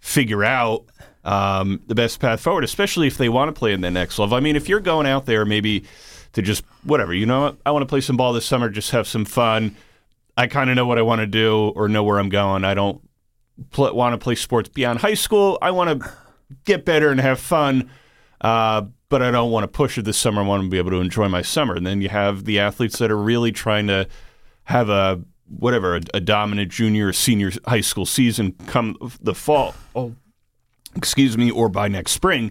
figure 0.01 0.43
out 0.43 0.87
um, 1.25 1.83
the 1.87 1.95
best 1.95 2.19
path 2.19 2.41
forward, 2.41 2.65
especially 2.65 3.07
if 3.07 3.17
they 3.17 3.29
want 3.29 3.49
to 3.55 3.59
play 3.59 3.73
in 3.73 3.81
the 3.81 3.91
next 3.91 4.19
level. 4.19 4.37
I 4.37 4.41
mean, 4.41 4.57
if 4.57 4.69
you're 4.69 4.81
going 4.81 5.07
out 5.07 5.27
there 5.27 5.45
maybe 5.45 5.85
to 6.33 6.43
just 6.43 6.65
whatever, 6.83 7.15
you 7.15 7.27
know, 7.27 7.57
I 7.65 7.71
want 7.71 7.83
to 7.83 7.87
play 7.87 8.01
some 8.01 8.17
ball 8.17 8.33
this 8.33 8.47
summer, 8.47 8.69
just 8.69 8.91
have 8.91 9.07
some 9.07 9.25
fun. 9.25 9.77
I 10.37 10.49
kind 10.49 10.69
of 10.69 10.77
know 10.77 10.87
what 10.87 10.99
I 10.99 11.03
want 11.03 11.21
to 11.21 11.27
do 11.27 11.73
or 11.77 11.89
know 11.89 12.03
where 12.03 12.19
I'm 12.19 12.29
going. 12.29 12.65
I 12.65 12.75
don't 12.75 13.01
pl- 13.71 13.95
want 13.95 14.15
to 14.15 14.19
play 14.19 14.35
sports 14.35 14.69
beyond 14.69 14.99
high 14.99 15.15
school. 15.15 15.59
I 15.63 15.71
want 15.71 16.03
to 16.03 16.13
get 16.65 16.85
better 16.85 17.11
and 17.11 17.21
have 17.21 17.41
fun. 17.41 17.91
Uh, 18.41 18.83
but 19.09 19.23
I 19.23 19.31
don't 19.31 19.51
want 19.51 19.65
to 19.65 19.69
push 19.69 19.99
it 19.99 20.05
this 20.05 20.19
summer. 20.19 20.43
I 20.43 20.47
want 20.47 20.63
to 20.65 20.69
be 20.69 20.79
able 20.79 20.91
to 20.91 21.01
enjoy 21.01 21.29
my 21.29 21.43
summer. 21.43 21.75
And 21.75 21.87
then 21.87 22.01
you 22.01 22.09
have 22.09 22.45
the 22.45 22.59
athletes 22.59 22.99
that 22.99 23.11
are 23.11 23.17
really 23.17 23.53
trying 23.53 23.87
to 23.87 24.09
have 24.65 24.89
a 24.89 25.21
whatever 25.49 25.97
a, 25.97 26.01
a 26.15 26.21
dominant 26.21 26.73
junior 26.73 27.09
or 27.09 27.13
senior 27.13 27.53
high 27.67 27.81
school 27.81 28.07
season 28.07 28.53
come 28.67 28.97
the 29.21 29.35
fall. 29.35 29.75
Oh, 29.95 30.15
excuse 30.97 31.39
me, 31.39 31.51
or 31.51 31.69
by 31.69 31.89
next 31.89 32.13
spring, 32.13 32.51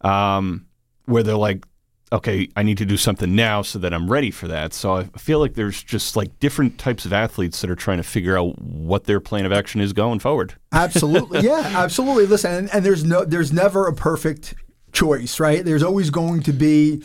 um, 0.00 0.66
where 1.04 1.22
they're 1.22 1.36
like, 1.36 1.64
okay, 2.12 2.48
I 2.56 2.62
need 2.62 2.78
to 2.78 2.84
do 2.84 2.96
something 2.96 3.34
now 3.34 3.62
so 3.62 3.78
that 3.80 3.92
I'm 3.92 4.10
ready 4.10 4.30
for 4.30 4.48
that. 4.48 4.72
So 4.72 4.94
I 4.94 5.04
feel 5.18 5.38
like 5.38 5.54
there's 5.54 5.82
just 5.82 6.16
like 6.16 6.38
different 6.38 6.78
types 6.78 7.04
of 7.04 7.12
athletes 7.12 7.60
that 7.60 7.70
are 7.70 7.76
trying 7.76 7.98
to 7.98 8.04
figure 8.04 8.38
out 8.38 8.60
what 8.60 9.04
their 9.04 9.20
plan 9.20 9.46
of 9.46 9.52
action 9.52 9.80
is 9.80 9.92
going 9.92 10.20
forward. 10.20 10.54
Absolutely, 10.72 11.40
yeah, 11.40 11.72
absolutely. 11.74 12.26
Listen, 12.26 12.52
and, 12.52 12.74
and 12.74 12.84
there's 12.84 13.04
no, 13.04 13.24
there's 13.24 13.52
never 13.52 13.86
a 13.86 13.92
perfect 13.92 14.54
choice, 14.94 15.38
right? 15.38 15.64
There's 15.64 15.82
always 15.82 16.08
going 16.08 16.42
to 16.44 16.52
be, 16.52 17.02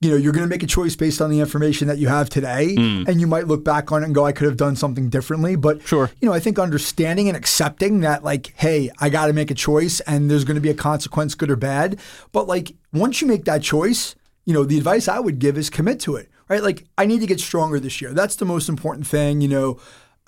you 0.00 0.10
know, 0.10 0.16
you're 0.16 0.32
going 0.32 0.44
to 0.44 0.48
make 0.48 0.62
a 0.62 0.68
choice 0.68 0.94
based 0.94 1.20
on 1.20 1.30
the 1.30 1.40
information 1.40 1.88
that 1.88 1.98
you 1.98 2.06
have 2.06 2.30
today, 2.30 2.76
mm. 2.76 3.08
and 3.08 3.20
you 3.20 3.26
might 3.26 3.48
look 3.48 3.64
back 3.64 3.90
on 3.90 4.02
it 4.02 4.06
and 4.06 4.14
go, 4.14 4.24
I 4.24 4.32
could 4.32 4.46
have 4.46 4.56
done 4.56 4.76
something 4.76 5.08
differently. 5.08 5.56
But 5.56 5.82
sure, 5.86 6.10
you 6.20 6.28
know, 6.28 6.34
I 6.34 6.38
think 6.38 6.58
understanding 6.58 7.28
and 7.28 7.36
accepting 7.36 8.00
that, 8.00 8.22
like, 8.22 8.52
hey, 8.56 8.90
I 9.00 9.08
got 9.08 9.26
to 9.26 9.32
make 9.32 9.50
a 9.50 9.54
choice, 9.54 10.00
and 10.00 10.30
there's 10.30 10.44
going 10.44 10.54
to 10.54 10.60
be 10.60 10.70
a 10.70 10.74
consequence, 10.74 11.34
good 11.34 11.50
or 11.50 11.56
bad. 11.56 11.98
But 12.30 12.46
like, 12.46 12.76
once 12.92 13.20
you 13.20 13.26
make 13.26 13.44
that 13.46 13.62
choice, 13.62 14.14
you 14.44 14.54
know, 14.54 14.64
the 14.64 14.78
advice 14.78 15.08
I 15.08 15.18
would 15.18 15.38
give 15.38 15.58
is 15.58 15.70
commit 15.70 15.98
to 16.00 16.16
it, 16.16 16.28
right? 16.48 16.62
Like, 16.62 16.84
I 16.96 17.06
need 17.06 17.20
to 17.20 17.26
get 17.26 17.40
stronger 17.40 17.80
this 17.80 18.00
year. 18.00 18.12
That's 18.12 18.36
the 18.36 18.44
most 18.44 18.68
important 18.68 19.06
thing, 19.06 19.40
you 19.40 19.48
know. 19.48 19.80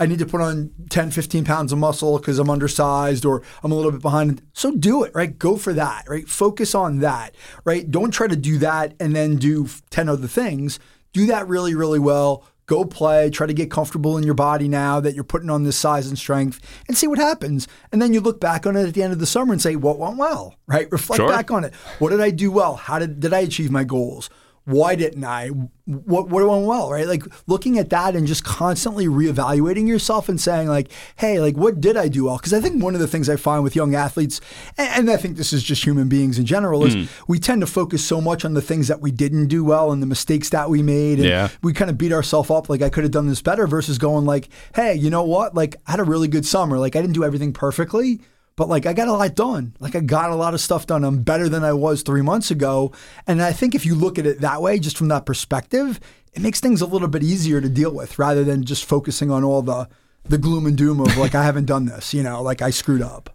I 0.03 0.07
need 0.07 0.19
to 0.19 0.27
put 0.27 0.41
on 0.41 0.73
10, 0.91 1.13
15 1.13 1.45
pounds 1.45 1.73
of 1.73 1.79
muscle 1.79 2.19
because 2.19 2.41
I'm 2.41 2.51
undersized 2.51 3.25
or 3.25 3.41
I'm 3.63 3.71
a 3.71 3.77
little 3.77 3.93
bit 3.93 4.03
behind. 4.03 4.43
So 4.53 4.73
do 4.73 5.05
it, 5.05 5.15
right? 5.15 5.39
Go 5.39 5.57
for 5.57 5.73
that, 5.75 6.09
right? 6.09 6.29
Focus 6.29 6.75
on 6.75 6.99
that, 6.99 7.37
right? 7.65 7.89
Don't 7.89 8.11
try 8.11 8.27
to 8.27 8.35
do 8.35 8.59
that 8.59 8.95
and 8.99 9.15
then 9.15 9.37
do 9.37 9.69
10 9.91 10.09
other 10.09 10.27
things. 10.27 10.81
Do 11.13 11.27
that 11.27 11.47
really, 11.47 11.77
really 11.77 12.01
well. 12.01 12.45
Go 12.67 12.85
play, 12.85 13.31
try 13.31 13.47
to 13.47 13.55
get 13.55 13.71
comfortable 13.71 14.19
in 14.19 14.25
your 14.25 14.35
body 14.35 14.67
now 14.67 14.99
that 14.99 15.15
you're 15.15 15.23
putting 15.23 15.51
on 15.51 15.63
this 15.63 15.77
size 15.77 16.09
and 16.09 16.19
strength 16.19 16.61
and 16.89 16.97
see 16.97 17.07
what 17.07 17.19
happens. 17.19 17.69
And 17.93 18.03
then 18.03 18.13
you 18.13 18.21
look 18.21 18.41
back 18.41 18.67
on 18.67 18.77
it 18.77 18.89
at 18.89 18.95
the 18.95 19.05
end 19.05 19.13
of 19.13 19.21
the 19.21 19.27
summer 19.27 19.53
and 19.53 19.63
say, 19.63 19.77
what 19.77 20.01
went 20.01 20.17
well, 20.17 20.57
right? 20.67 20.91
Reflect 20.91 21.19
sure. 21.19 21.29
back 21.29 21.53
on 21.53 21.63
it. 21.63 21.75
What 22.01 22.11
did 22.11 22.21
I 22.21 22.31
do 22.31 22.51
well? 22.51 22.75
How 22.75 22.99
did, 22.99 23.21
did 23.21 23.33
I 23.33 23.41
achieve 23.41 23.71
my 23.71 23.85
goals? 23.85 24.31
Why 24.64 24.95
didn't 24.95 25.25
I? 25.25 25.49
What 25.49 26.28
what 26.28 26.47
went 26.47 26.66
well, 26.66 26.90
right? 26.90 27.07
Like 27.07 27.25
looking 27.49 27.78
at 27.78 27.90
that 27.90 28.14
and 28.14 28.26
just 28.26 28.45
constantly 28.45 29.07
reevaluating 29.07 29.88
yourself 29.88 30.28
and 30.28 30.40
saying 30.40 30.69
like, 30.69 30.90
hey, 31.16 31.40
like 31.40 31.57
what 31.57 31.81
did 31.81 31.97
I 31.97 32.07
do 32.07 32.26
well? 32.26 32.37
Because 32.37 32.52
I 32.52 32.61
think 32.61 32.83
one 32.83 32.95
of 32.95 33.00
the 33.00 33.09
things 33.09 33.28
I 33.28 33.37
find 33.37 33.64
with 33.64 33.75
young 33.75 33.95
athletes, 33.95 34.40
and, 34.78 34.88
and 34.88 35.11
I 35.11 35.16
think 35.16 35.37
this 35.37 35.52
is 35.52 35.64
just 35.64 35.85
human 35.85 36.09
beings 36.09 36.38
in 36.38 36.47
general, 36.47 36.85
is 36.85 36.95
mm. 36.95 37.09
we 37.26 37.40
tend 37.40 37.61
to 37.62 37.66
focus 37.66 38.04
so 38.04 38.21
much 38.21 38.45
on 38.45 38.54
the 38.54 38.62
things 38.62 38.87
that 38.87 39.00
we 39.00 39.11
didn't 39.11 39.49
do 39.49 39.64
well 39.64 39.90
and 39.90 40.00
the 40.00 40.07
mistakes 40.07 40.50
that 40.50 40.71
we 40.71 40.83
made, 40.83 41.19
and 41.19 41.28
yeah. 41.28 41.49
we 41.62 41.73
kind 41.73 41.90
of 41.90 41.99
beat 41.99 42.12
ourselves 42.12 42.50
up 42.50 42.69
like 42.69 42.83
I 42.83 42.88
could 42.88 43.02
have 43.02 43.12
done 43.12 43.26
this 43.26 43.42
better 43.42 43.66
versus 43.66 43.99
going 43.99 44.25
like, 44.25 44.49
hey, 44.76 44.95
you 44.95 45.11
know 45.11 45.25
what? 45.25 45.54
Like 45.54 45.76
I 45.87 45.92
had 45.92 46.00
a 46.00 46.04
really 46.04 46.28
good 46.28 46.47
summer. 46.47 46.78
Like 46.78 46.95
I 46.95 47.00
didn't 47.00 47.14
do 47.14 47.25
everything 47.25 47.52
perfectly 47.52 48.21
but 48.57 48.69
like 48.69 48.87
I 48.87 48.93
got 48.93 49.09
a 49.09 49.13
lot 49.13 49.35
done. 49.35 49.75
Like 49.81 49.95
I 49.95 50.01
got 50.01 50.31
a 50.31 50.35
lot 50.35 50.55
of 50.55 50.61
stuff 50.61 50.87
done. 50.87 51.05
I'm 51.05 51.23
better 51.23 51.49
than 51.49 51.65
I 51.65 51.73
was 51.73 52.03
three 52.03 52.23
months 52.23 52.51
ago. 52.51 52.93
And 53.27 53.43
I 53.43 53.53
think 53.53 53.75
if 53.75 53.87
you 53.87 53.95
look 53.95 54.19
at 54.19 54.27
it 54.27 54.41
that 54.41 54.63
way, 54.63 54.79
just 54.79 54.97
from 54.97 55.09
that 55.09 55.27
perspective, 55.27 56.01
it 56.33 56.43
makes 56.43 56.61
things 56.61 56.81
a 56.81 56.87
little 56.87 57.09
bit 57.09 57.23
easier 57.23 57.61
to 57.61 57.69
deal 57.69 57.93
with 57.93 58.19
rather 58.19 58.45
than 58.45 58.65
just 58.65 58.85
focusing 58.85 59.31
on 59.31 59.45
all 59.45 59.63
the 59.63 59.89
the 60.25 60.39
gloom 60.39 60.67
and 60.67 60.77
doom 60.77 61.01
of 61.01 61.17
like 61.17 61.35
I 61.35 61.43
haven't 61.43 61.67
done 61.67 61.87
this, 61.87 62.15
you 62.15 62.23
know, 62.23 62.43
like 62.43 62.63
I 62.63 62.71
screwed 62.71 63.03
up. 63.03 63.31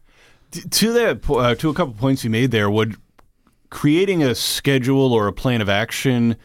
To 0.52 0.94
that, 0.94 1.30
uh, 1.30 1.56
to 1.56 1.70
a 1.70 1.74
couple 1.74 1.94
points 1.94 2.24
you 2.24 2.30
made 2.30 2.52
there, 2.52 2.70
would 2.70 2.96
creating 3.70 4.24
a 4.24 4.34
schedule 4.34 5.12
or 5.12 5.28
a 5.28 5.34
plan 5.34 5.62
of 5.62 5.68
action 5.68 6.38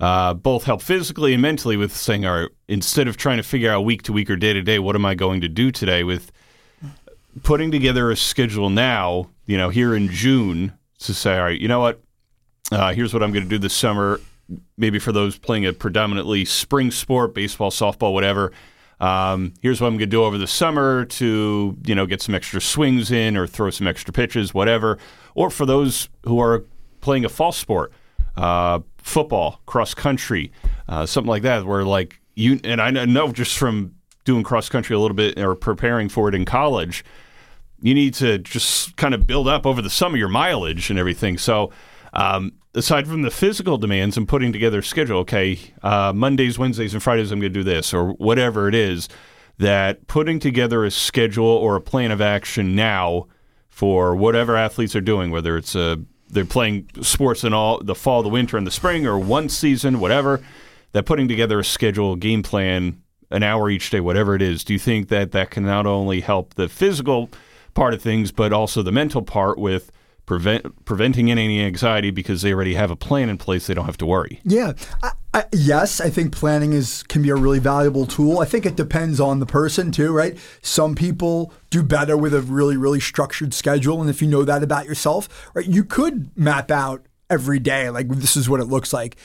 uh, 0.00 0.34
both 0.34 0.64
help 0.64 0.80
physically 0.80 1.32
and 1.32 1.42
mentally 1.42 1.76
with 1.76 1.94
saying, 1.94 2.24
all 2.24 2.40
right, 2.40 2.50
instead 2.68 3.08
of 3.08 3.16
trying 3.16 3.38
to 3.38 3.42
figure 3.42 3.70
out 3.70 3.80
week 3.80 4.02
to 4.02 4.12
week 4.12 4.30
or 4.30 4.36
day 4.36 4.52
to 4.52 4.62
day, 4.62 4.78
what 4.78 4.94
am 4.94 5.04
I 5.04 5.14
going 5.14 5.40
to 5.40 5.48
do 5.48 5.72
today 5.72 6.04
with 6.04 6.30
putting 7.42 7.70
together 7.70 8.10
a 8.10 8.16
schedule 8.16 8.70
now, 8.70 9.30
you 9.46 9.56
know, 9.56 9.68
here 9.68 9.94
in 9.94 10.08
June 10.08 10.72
to 11.00 11.14
say, 11.14 11.38
all 11.38 11.44
right, 11.44 11.60
you 11.60 11.68
know 11.68 11.80
what? 11.80 12.00
Uh, 12.70 12.92
here's 12.92 13.14
what 13.14 13.22
I'm 13.22 13.32
going 13.32 13.44
to 13.44 13.48
do 13.48 13.58
this 13.58 13.74
summer. 13.74 14.20
Maybe 14.76 14.98
for 14.98 15.12
those 15.12 15.38
playing 15.38 15.66
a 15.66 15.72
predominantly 15.72 16.44
spring 16.44 16.90
sport, 16.90 17.34
baseball, 17.34 17.70
softball, 17.70 18.12
whatever. 18.12 18.52
Um, 19.00 19.54
here's 19.62 19.80
what 19.80 19.86
I'm 19.86 19.94
going 19.94 20.00
to 20.00 20.06
do 20.06 20.24
over 20.24 20.38
the 20.38 20.46
summer 20.46 21.04
to, 21.04 21.76
you 21.84 21.94
know, 21.94 22.06
get 22.06 22.20
some 22.20 22.34
extra 22.34 22.60
swings 22.60 23.10
in 23.10 23.36
or 23.36 23.46
throw 23.46 23.70
some 23.70 23.86
extra 23.86 24.12
pitches, 24.12 24.52
whatever. 24.52 24.98
Or 25.34 25.50
for 25.50 25.66
those 25.66 26.08
who 26.24 26.40
are 26.40 26.64
playing 27.00 27.24
a 27.24 27.28
fall 27.28 27.52
sport, 27.52 27.92
uh, 28.36 28.80
football, 28.98 29.60
cross 29.66 29.94
country, 29.94 30.52
uh, 30.88 31.06
something 31.06 31.28
like 31.28 31.42
that, 31.42 31.64
where 31.64 31.84
like 31.84 32.20
you 32.34 32.60
and 32.64 32.80
I 32.80 32.90
know 32.90 33.32
just 33.32 33.56
from 33.58 33.94
doing 34.24 34.42
cross 34.42 34.68
country 34.68 34.94
a 34.94 34.98
little 34.98 35.16
bit 35.16 35.38
or 35.38 35.54
preparing 35.54 36.08
for 36.08 36.28
it 36.28 36.34
in 36.34 36.44
college, 36.44 37.04
you 37.80 37.94
need 37.94 38.14
to 38.14 38.38
just 38.38 38.96
kind 38.96 39.14
of 39.14 39.26
build 39.26 39.48
up 39.48 39.66
over 39.66 39.80
the 39.80 39.90
sum 39.90 40.14
of 40.14 40.18
your 40.18 40.28
mileage 40.28 40.90
and 40.90 40.98
everything. 40.98 41.38
So, 41.38 41.70
um, 42.12 42.52
aside 42.74 43.06
from 43.06 43.22
the 43.22 43.30
physical 43.30 43.78
demands 43.78 44.16
and 44.16 44.26
putting 44.26 44.52
together 44.52 44.78
a 44.78 44.82
schedule, 44.82 45.18
okay, 45.18 45.58
uh, 45.82 46.12
Mondays, 46.14 46.58
Wednesdays, 46.58 46.94
and 46.94 47.02
Fridays, 47.02 47.30
I'm 47.30 47.40
going 47.40 47.52
to 47.52 47.58
do 47.58 47.64
this 47.64 47.92
or 47.94 48.12
whatever 48.12 48.68
it 48.68 48.74
is, 48.74 49.08
that 49.58 50.06
putting 50.06 50.38
together 50.38 50.84
a 50.84 50.90
schedule 50.90 51.46
or 51.46 51.76
a 51.76 51.80
plan 51.80 52.10
of 52.10 52.20
action 52.20 52.74
now 52.74 53.26
for 53.68 54.16
whatever 54.16 54.56
athletes 54.56 54.96
are 54.96 55.00
doing, 55.00 55.30
whether 55.30 55.56
it's 55.56 55.74
a 55.74 55.92
uh, 55.92 55.96
they're 56.30 56.44
playing 56.44 56.86
sports 57.00 57.42
in 57.42 57.54
all 57.54 57.82
the 57.82 57.94
fall, 57.94 58.22
the 58.22 58.28
winter, 58.28 58.58
and 58.58 58.66
the 58.66 58.70
spring, 58.70 59.06
or 59.06 59.18
one 59.18 59.48
season, 59.48 59.98
whatever. 59.98 60.42
That 60.92 61.06
putting 61.06 61.28
together 61.28 61.58
a 61.58 61.64
schedule, 61.64 62.16
game 62.16 62.42
plan, 62.42 63.02
an 63.30 63.42
hour 63.42 63.70
each 63.70 63.90
day, 63.90 64.00
whatever 64.00 64.34
it 64.34 64.42
is, 64.42 64.64
do 64.64 64.72
you 64.72 64.78
think 64.78 65.08
that 65.08 65.32
that 65.32 65.50
can 65.50 65.64
not 65.64 65.86
only 65.86 66.20
help 66.20 66.54
the 66.54 66.68
physical 66.68 67.30
part 67.74 67.94
of 67.94 68.02
things, 68.02 68.32
but 68.32 68.52
also 68.52 68.82
the 68.82 68.92
mental 68.92 69.22
part 69.22 69.58
with 69.58 69.90
prevent 70.28 70.84
preventing 70.84 71.30
any 71.30 71.60
anxiety 71.62 72.10
because 72.10 72.42
they 72.42 72.52
already 72.52 72.74
have 72.74 72.90
a 72.90 72.96
plan 72.96 73.30
in 73.30 73.38
place. 73.38 73.66
They 73.66 73.72
don't 73.74 73.86
have 73.86 73.96
to 73.96 74.06
worry. 74.06 74.40
Yeah. 74.44 74.74
I, 75.02 75.12
I, 75.32 75.44
yes, 75.52 76.02
I 76.02 76.10
think 76.10 76.32
planning 76.32 76.74
is 76.74 77.02
can 77.04 77.22
be 77.22 77.30
a 77.30 77.34
really 77.34 77.58
valuable 77.58 78.04
tool. 78.04 78.40
I 78.40 78.44
think 78.44 78.66
it 78.66 78.76
depends 78.76 79.20
on 79.20 79.40
the 79.40 79.46
person 79.46 79.90
too, 79.90 80.12
right? 80.12 80.36
Some 80.60 80.94
people 80.94 81.52
do 81.70 81.82
better 81.82 82.16
with 82.16 82.34
a 82.34 82.42
really 82.42 82.76
really 82.76 83.00
structured 83.00 83.54
schedule, 83.54 84.00
and 84.02 84.10
if 84.10 84.20
you 84.20 84.28
know 84.28 84.44
that 84.44 84.62
about 84.62 84.84
yourself, 84.84 85.50
right, 85.54 85.66
you 85.66 85.82
could 85.82 86.30
map 86.36 86.70
out 86.70 87.06
every 87.30 87.58
day 87.58 87.90
like 87.90 88.08
this 88.08 88.36
is 88.36 88.48
what 88.48 88.60
it 88.60 88.64
looks 88.64 88.92
like 88.92 89.16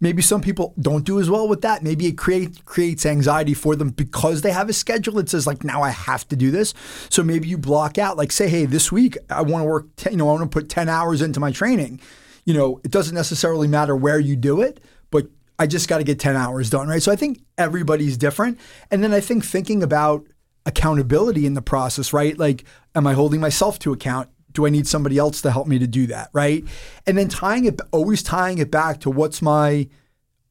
Maybe 0.00 0.22
some 0.22 0.40
people 0.40 0.74
don't 0.80 1.04
do 1.04 1.20
as 1.20 1.28
well 1.28 1.46
with 1.46 1.60
that. 1.60 1.82
Maybe 1.82 2.06
it 2.06 2.16
create, 2.16 2.64
creates 2.64 3.04
anxiety 3.04 3.52
for 3.52 3.76
them 3.76 3.90
because 3.90 4.40
they 4.40 4.50
have 4.50 4.68
a 4.68 4.72
schedule 4.72 5.14
that 5.14 5.28
says 5.28 5.46
like 5.46 5.62
now 5.62 5.82
I 5.82 5.90
have 5.90 6.26
to 6.28 6.36
do 6.36 6.50
this. 6.50 6.72
So 7.10 7.22
maybe 7.22 7.48
you 7.48 7.58
block 7.58 7.98
out 7.98 8.16
like 8.16 8.32
say 8.32 8.48
hey 8.48 8.64
this 8.64 8.90
week 8.90 9.18
I 9.28 9.42
want 9.42 9.62
to 9.62 9.66
work 9.66 9.86
10, 9.96 10.12
you 10.12 10.18
know 10.18 10.28
I 10.28 10.32
want 10.32 10.50
to 10.50 10.58
put 10.58 10.68
10 10.68 10.88
hours 10.88 11.20
into 11.20 11.40
my 11.40 11.52
training. 11.52 12.00
You 12.46 12.54
know, 12.54 12.80
it 12.82 12.90
doesn't 12.90 13.14
necessarily 13.14 13.68
matter 13.68 13.94
where 13.94 14.18
you 14.18 14.34
do 14.34 14.62
it, 14.62 14.80
but 15.10 15.26
I 15.58 15.66
just 15.66 15.88
got 15.88 15.98
to 15.98 16.04
get 16.04 16.18
10 16.18 16.36
hours 16.36 16.70
done, 16.70 16.88
right? 16.88 17.02
So 17.02 17.12
I 17.12 17.16
think 17.16 17.42
everybody's 17.58 18.16
different. 18.16 18.58
And 18.90 19.04
then 19.04 19.12
I 19.12 19.20
think 19.20 19.44
thinking 19.44 19.82
about 19.82 20.26
accountability 20.64 21.44
in 21.44 21.52
the 21.52 21.62
process, 21.62 22.14
right? 22.14 22.38
Like, 22.38 22.64
am 22.94 23.06
I 23.06 23.12
holding 23.12 23.40
myself 23.40 23.78
to 23.80 23.92
account? 23.92 24.30
Do 24.52 24.66
I 24.66 24.70
need 24.70 24.86
somebody 24.86 25.18
else 25.18 25.40
to 25.42 25.50
help 25.50 25.66
me 25.66 25.78
to 25.78 25.86
do 25.86 26.06
that, 26.08 26.30
right? 26.32 26.64
And 27.06 27.16
then 27.16 27.28
tying 27.28 27.64
it 27.64 27.80
always 27.92 28.22
tying 28.22 28.58
it 28.58 28.70
back 28.70 29.00
to 29.00 29.10
what's 29.10 29.42
my 29.42 29.88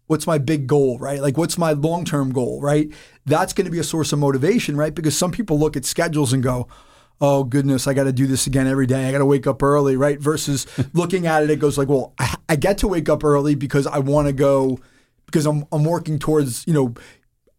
what's 0.08 0.26
my 0.26 0.40
big 0.40 0.66
goal, 0.66 0.98
right? 0.98 1.22
Like 1.22 1.38
what's 1.38 1.58
my 1.58 1.74
long-term 1.74 2.32
goal, 2.32 2.62
right? 2.62 2.92
That's 3.26 3.54
going 3.54 3.66
to 3.66 3.72
be 3.72 3.80
a 3.80 3.84
source 3.84 4.12
of 4.12 4.20
motivation, 4.20 4.76
right? 4.76 4.94
Because 4.94 5.16
some 5.16 5.32
people 5.32 5.60
look 5.60 5.78
at 5.78 5.86
schedules 5.86 6.34
and 6.34 6.42
go, 6.42 6.68
"Oh 7.22 7.44
goodness, 7.44 7.88
I 7.88 7.94
got 7.94 8.06
to 8.06 8.14
do 8.14 8.26
this 8.28 8.48
again 8.48 8.68
every 8.68 8.88
day. 8.88 9.08
I 9.08 9.12
got 9.12 9.20
to 9.20 9.26
wake 9.26 9.48
up 9.48 9.62
early," 9.62 9.96
right? 9.96 10.20
Versus 10.20 10.66
looking 10.94 11.28
at 11.28 11.44
it 11.44 11.50
it 11.50 11.60
goes 11.60 11.78
like, 11.78 11.88
"Well, 11.88 12.14
I, 12.20 12.36
I 12.50 12.56
get 12.56 12.80
to 12.80 12.88
wake 12.88 13.10
up 13.10 13.24
early 13.24 13.56
because 13.56 13.86
I 13.86 14.00
want 14.00 14.28
to 14.28 14.34
go 14.34 14.80
because 15.26 15.46
I'm 15.46 15.66
I'm 15.72 15.84
working 15.84 16.18
towards, 16.18 16.66
you 16.66 16.74
know, 16.74 16.96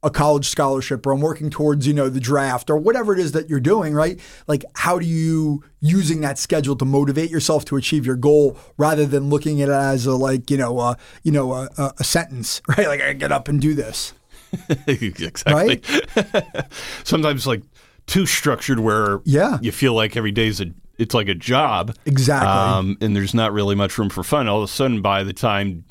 a 0.03 0.11
college 0.11 0.49
scholarship 0.49 1.07
or 1.07 1.13
I'm 1.13 1.21
working 1.21 1.51
towards, 1.51 1.87
you 1.87 1.93
know, 1.93 2.09
the 2.09 2.21
draft 2.21 2.71
or 2.71 2.77
whatever 2.77 3.13
it 3.13 3.19
is 3.19 3.33
that 3.33 3.51
you're 3.51 3.61
doing, 3.61 3.93
right? 3.93 4.19
Like 4.47 4.65
how 4.75 4.99
do 4.99 5.07
you 5.07 5.63
using 5.81 6.21
that 6.23 6.39
schedule 6.39 6.77
to 6.77 6.85
motivate 6.85 7.31
yourself 7.31 7.65
to 7.67 7.77
achieve 7.77 8.07
your 8.07 8.17
goal 8.17 8.57
rather 8.79 9.05
than 9.05 9.29
looking 9.29 9.61
at 9.61 9.69
it 9.69 9.73
as 9.73 10.07
a 10.07 10.15
like, 10.15 10.51
you 10.51 10.57
know, 10.57 10.79
uh, 10.79 10.95
you 11.23 11.33
know, 11.33 11.53
a, 11.53 11.69
a 11.99 12.05
sentence, 12.05 12.63
right? 12.69 12.87
Like 12.87 13.03
I 13.03 13.13
get 13.13 13.33
up 13.33 13.49
and 13.49 13.61
do 13.61 13.75
this. 13.75 14.15
exactly. 14.87 15.53
Right? 15.53 16.67
Sometimes 17.05 17.47
like 17.47 17.63
too 18.07 18.27
structured 18.27 18.81
where 18.81 19.21
yeah. 19.25 19.59
you 19.61 19.71
feel 19.71 19.95
like 19.95 20.17
every 20.17 20.33
day 20.33 20.47
is 20.47 20.61
a 20.61 20.67
it's 20.99 21.15
like 21.15 21.29
a 21.29 21.35
job. 21.35 21.97
Exactly. 22.05 22.49
Um, 22.49 22.99
and 23.01 23.17
there's 23.17 23.33
not 23.33 23.55
really 23.55 23.75
much 23.75 23.97
room 23.97 24.11
for 24.11 24.23
fun. 24.23 24.49
All 24.49 24.59
of 24.59 24.65
a 24.65 24.73
sudden 24.73 25.01
by 25.01 25.25
the 25.25 25.33
time 25.33 25.85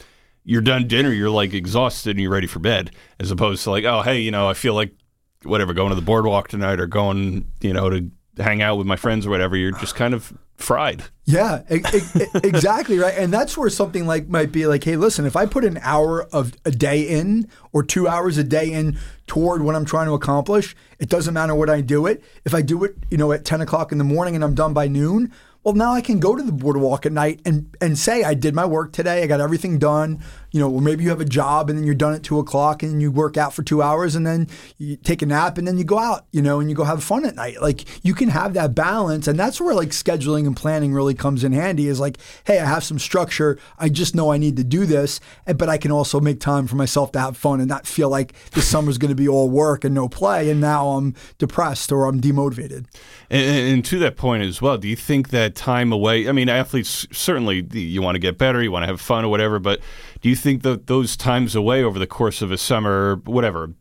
you're 0.49 0.61
done 0.61 0.87
dinner, 0.87 1.13
you're 1.13 1.29
like 1.29 1.53
exhausted 1.53 2.11
and 2.11 2.19
you're 2.19 2.31
ready 2.31 2.47
for 2.47 2.57
bed, 2.57 2.89
as 3.19 3.29
opposed 3.29 3.63
to 3.65 3.69
like, 3.69 3.83
oh, 3.83 4.01
hey, 4.01 4.19
you 4.19 4.31
know, 4.31 4.49
I 4.49 4.55
feel 4.55 4.73
like 4.73 4.95
whatever, 5.43 5.75
going 5.75 5.89
to 5.89 5.95
the 5.95 6.01
boardwalk 6.01 6.47
tonight 6.47 6.79
or 6.79 6.87
going, 6.87 7.51
you 7.61 7.71
know, 7.71 7.87
to 7.91 8.09
hang 8.39 8.63
out 8.63 8.77
with 8.77 8.87
my 8.87 8.95
friends 8.95 9.27
or 9.27 9.29
whatever. 9.29 9.55
You're 9.55 9.73
just 9.73 9.93
kind 9.93 10.15
of 10.15 10.33
fried. 10.57 11.03
Yeah, 11.25 11.61
exactly 11.69 12.97
right. 12.97 13.13
And 13.15 13.31
that's 13.31 13.55
where 13.55 13.69
something 13.69 14.07
like 14.07 14.27
might 14.27 14.51
be 14.51 14.65
like, 14.65 14.83
hey, 14.83 14.95
listen, 14.95 15.27
if 15.27 15.35
I 15.35 15.45
put 15.45 15.63
an 15.63 15.77
hour 15.83 16.23
of 16.33 16.53
a 16.65 16.71
day 16.71 17.03
in 17.03 17.47
or 17.71 17.83
two 17.83 18.07
hours 18.07 18.39
a 18.39 18.43
day 18.43 18.71
in 18.71 18.97
toward 19.27 19.61
what 19.61 19.75
I'm 19.75 19.85
trying 19.85 20.07
to 20.07 20.13
accomplish, 20.13 20.75
it 20.97 21.09
doesn't 21.09 21.35
matter 21.35 21.53
what 21.53 21.69
I 21.69 21.81
do 21.81 22.07
it. 22.07 22.23
If 22.43 22.55
I 22.55 22.63
do 22.63 22.83
it, 22.85 22.95
you 23.11 23.17
know, 23.17 23.31
at 23.31 23.45
10 23.45 23.61
o'clock 23.61 23.91
in 23.91 23.99
the 23.99 24.03
morning 24.03 24.33
and 24.33 24.43
I'm 24.43 24.55
done 24.55 24.73
by 24.73 24.87
noon, 24.87 25.31
well, 25.63 25.73
now 25.73 25.93
I 25.93 26.01
can 26.01 26.19
go 26.19 26.35
to 26.35 26.41
the 26.41 26.51
boardwalk 26.51 27.05
at 27.05 27.11
night 27.11 27.41
and, 27.45 27.75
and 27.81 27.97
say, 27.97 28.23
I 28.23 28.33
did 28.33 28.55
my 28.55 28.65
work 28.65 28.93
today. 28.93 29.23
I 29.23 29.27
got 29.27 29.41
everything 29.41 29.77
done. 29.77 30.23
You 30.51 30.59
know, 30.59 30.69
or 30.69 30.81
maybe 30.81 31.03
you 31.03 31.09
have 31.09 31.21
a 31.21 31.25
job 31.25 31.69
and 31.69 31.77
then 31.77 31.85
you're 31.85 31.93
done 31.95 32.13
at 32.13 32.23
two 32.23 32.39
o'clock 32.39 32.81
and 32.81 33.01
you 33.01 33.11
work 33.11 33.37
out 33.37 33.53
for 33.53 33.61
two 33.61 33.81
hours 33.81 34.15
and 34.15 34.25
then 34.25 34.47
you 34.77 34.95
take 34.95 35.21
a 35.21 35.25
nap 35.25 35.57
and 35.57 35.67
then 35.67 35.77
you 35.77 35.83
go 35.83 35.99
out, 35.99 36.25
you 36.31 36.41
know, 36.41 36.59
and 36.59 36.69
you 36.69 36.75
go 36.75 36.83
have 36.83 37.03
fun 37.03 37.25
at 37.25 37.35
night. 37.35 37.61
Like 37.61 37.85
you 38.03 38.13
can 38.13 38.29
have 38.29 38.53
that 38.55 38.73
balance. 38.73 39.27
And 39.27 39.37
that's 39.37 39.61
where 39.61 39.75
like 39.75 39.89
scheduling 39.89 40.47
and 40.47 40.55
planning 40.55 40.93
really 40.93 41.13
comes 41.13 41.43
in 41.43 41.51
handy 41.51 41.87
is 41.87 41.99
like, 41.99 42.17
hey, 42.45 42.59
I 42.59 42.65
have 42.65 42.83
some 42.83 42.97
structure. 42.97 43.59
I 43.77 43.89
just 43.89 44.15
know 44.15 44.31
I 44.31 44.37
need 44.37 44.57
to 44.57 44.63
do 44.63 44.85
this. 44.85 45.19
But 45.45 45.69
I 45.69 45.77
can 45.77 45.91
also 45.91 46.19
make 46.19 46.39
time 46.39 46.65
for 46.67 46.75
myself 46.75 47.11
to 47.11 47.19
have 47.19 47.37
fun 47.37 47.59
and 47.59 47.69
not 47.69 47.85
feel 47.85 48.09
like 48.09 48.33
this 48.51 48.67
summer's 48.67 48.97
going 48.97 49.09
to 49.09 49.15
be 49.15 49.27
all 49.27 49.49
work 49.49 49.83
and 49.83 49.93
no 49.93 50.09
play. 50.09 50.49
And 50.49 50.59
now 50.59 50.89
I'm 50.89 51.13
depressed 51.37 51.91
or 51.91 52.05
I'm 52.05 52.19
demotivated. 52.21 52.85
And, 53.29 53.73
and 53.73 53.85
to 53.85 53.99
that 53.99 54.17
point 54.17 54.43
as 54.43 54.61
well, 54.61 54.77
do 54.77 54.87
you 54.87 54.95
think 54.95 55.29
that 55.29 55.55
time 55.55 55.91
away? 55.91 56.27
I 56.27 56.31
mean, 56.31 56.49
athletes 56.49 57.07
certainly 57.11 57.67
you 57.73 58.01
want 58.01 58.15
to 58.15 58.19
get 58.19 58.37
better, 58.37 58.63
you 58.63 58.71
want 58.71 58.83
to 58.83 58.87
have 58.87 58.99
fun 58.99 59.25
or 59.25 59.29
whatever, 59.29 59.59
but 59.59 59.79
do 60.21 60.29
you 60.29 60.35
think 60.39 60.63
that 60.63 60.87
those 60.87 61.15
times 61.15 61.55
away 61.55 61.83
over 61.83 61.99
the 61.99 62.07
course 62.07 62.41
of 62.41 62.51
a 62.51 62.57
summer, 62.57 63.21
whatever, 63.25 63.73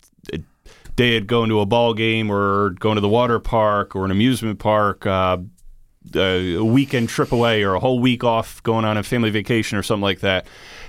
day 0.96 1.16
at 1.16 1.26
going 1.26 1.48
to 1.48 1.60
a 1.60 1.66
ball 1.66 1.94
game 1.94 2.30
or 2.30 2.70
going 2.70 2.96
to 2.96 3.00
the 3.00 3.08
water 3.08 3.38
park 3.38 3.94
or 3.94 4.04
an 4.04 4.10
amusement 4.10 4.58
park, 4.58 5.06
uh, 5.06 5.38
a 6.14 6.58
weekend 6.58 7.08
trip 7.08 7.32
away 7.32 7.62
or 7.62 7.74
a 7.74 7.80
whole 7.80 8.00
week 8.00 8.24
off 8.24 8.62
going 8.62 8.84
on 8.84 8.96
a 8.96 9.02
family 9.02 9.30
vacation 9.30 9.78
or 9.78 9.82
something 9.82 10.02
like 10.02 10.20
that, 10.20 10.46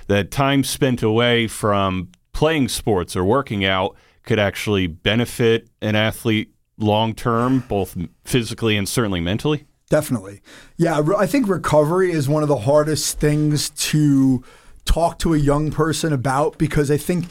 that 0.08 0.30
time 0.30 0.64
spent 0.64 1.02
away 1.02 1.46
from 1.46 2.08
playing 2.32 2.68
sports 2.68 3.14
or 3.16 3.24
working 3.24 3.64
out 3.64 3.96
could 4.24 4.38
actually 4.38 4.86
benefit 4.86 5.68
an 5.80 5.94
athlete 5.94 6.52
long 6.76 7.14
term, 7.14 7.60
both 7.68 7.96
physically 8.24 8.76
and 8.76 8.88
certainly 8.88 9.20
mentally? 9.20 9.64
Definitely. 9.90 10.40
Yeah, 10.76 11.02
I 11.16 11.26
think 11.26 11.48
recovery 11.48 12.12
is 12.12 12.28
one 12.28 12.42
of 12.42 12.48
the 12.48 12.58
hardest 12.58 13.18
things 13.18 13.70
to 13.70 14.42
talk 14.90 15.20
to 15.20 15.32
a 15.32 15.38
young 15.38 15.70
person 15.70 16.12
about 16.12 16.58
because 16.58 16.90
I 16.90 16.96
think 16.96 17.26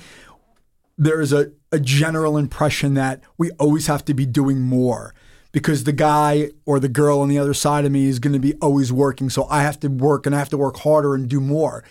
there's 0.98 1.34
a, 1.34 1.51
a 1.74 1.80
general 1.80 2.38
impression 2.38 2.94
that 2.94 3.22
we 3.38 3.51
always 3.51 3.88
have 3.88 4.06
to 4.06 4.13
be 4.13 4.25
doing 4.25 4.62
more 4.62 5.13
because 5.51 5.84
the 5.84 5.92
guy 5.92 6.51
or 6.66 6.80
the 6.80 6.88
girl 6.88 7.20
on 7.20 7.28
the 7.28 7.38
other 7.38 7.54
side 7.54 7.84
of 7.84 7.92
me 7.92 8.06
is 8.06 8.20
going 8.20 8.32
to 8.32 8.39
be 8.39 8.54
always 8.62 8.94
working. 8.94 9.30
So 9.30 9.46
I 9.50 9.63
have 9.63 9.78
to 9.82 9.89
work 9.89 10.25
and 10.25 10.34
I 10.34 10.39
have 10.39 10.50
to 10.50 10.58
work 10.58 10.78
harder 10.78 11.13
and 11.16 11.28
do 11.28 11.42
more. 11.42 11.84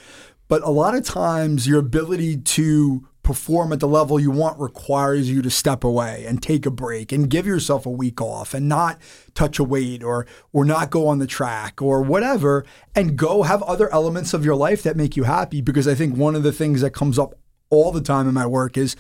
But 0.49 0.63
a 0.63 0.71
lot 0.71 0.95
of 0.95 1.05
times, 1.05 1.69
your 1.69 1.81
ability 1.81 2.39
to 2.39 3.07
perform 3.29 3.75
at 3.75 3.81
the 3.81 3.87
level 3.87 4.19
you 4.19 4.31
want 4.31 4.59
requires 4.59 5.29
you 5.29 5.43
to 5.43 5.51
step 5.51 5.85
away 5.85 6.25
and 6.27 6.43
take 6.43 6.65
a 6.65 6.71
break 6.71 7.13
and 7.13 7.29
give 7.29 7.47
yourself 7.47 7.85
a 7.85 7.91
week 7.91 8.23
off 8.23 8.55
and 8.55 8.67
not 8.67 8.99
touch 9.35 9.59
a 9.59 9.65
weight 9.65 10.03
or 10.03 10.27
or 10.51 10.65
not 10.65 10.89
go 10.89 11.07
on 11.07 11.19
the 11.19 11.27
track 11.27 11.83
or 11.83 12.01
whatever 12.01 12.65
and 12.95 13.19
go 13.19 13.43
have 13.43 13.63
other 13.65 13.93
elements 13.93 14.33
of 14.33 14.47
your 14.47 14.55
life 14.55 14.83
that 14.83 14.97
make 14.97 15.15
you 15.15 15.25
happy. 15.25 15.61
Because 15.61 15.87
I 15.87 15.95
think 15.95 16.17
one 16.17 16.35
of 16.35 16.43
the 16.43 16.53
things 16.53 16.81
that 16.81 16.93
comes 16.93 17.19
up 17.19 17.35
all 17.69 17.93
the 17.93 18.01
time 18.01 18.27
in 18.27 18.33
my 18.33 18.47
work 18.47 18.79
is 18.79 18.97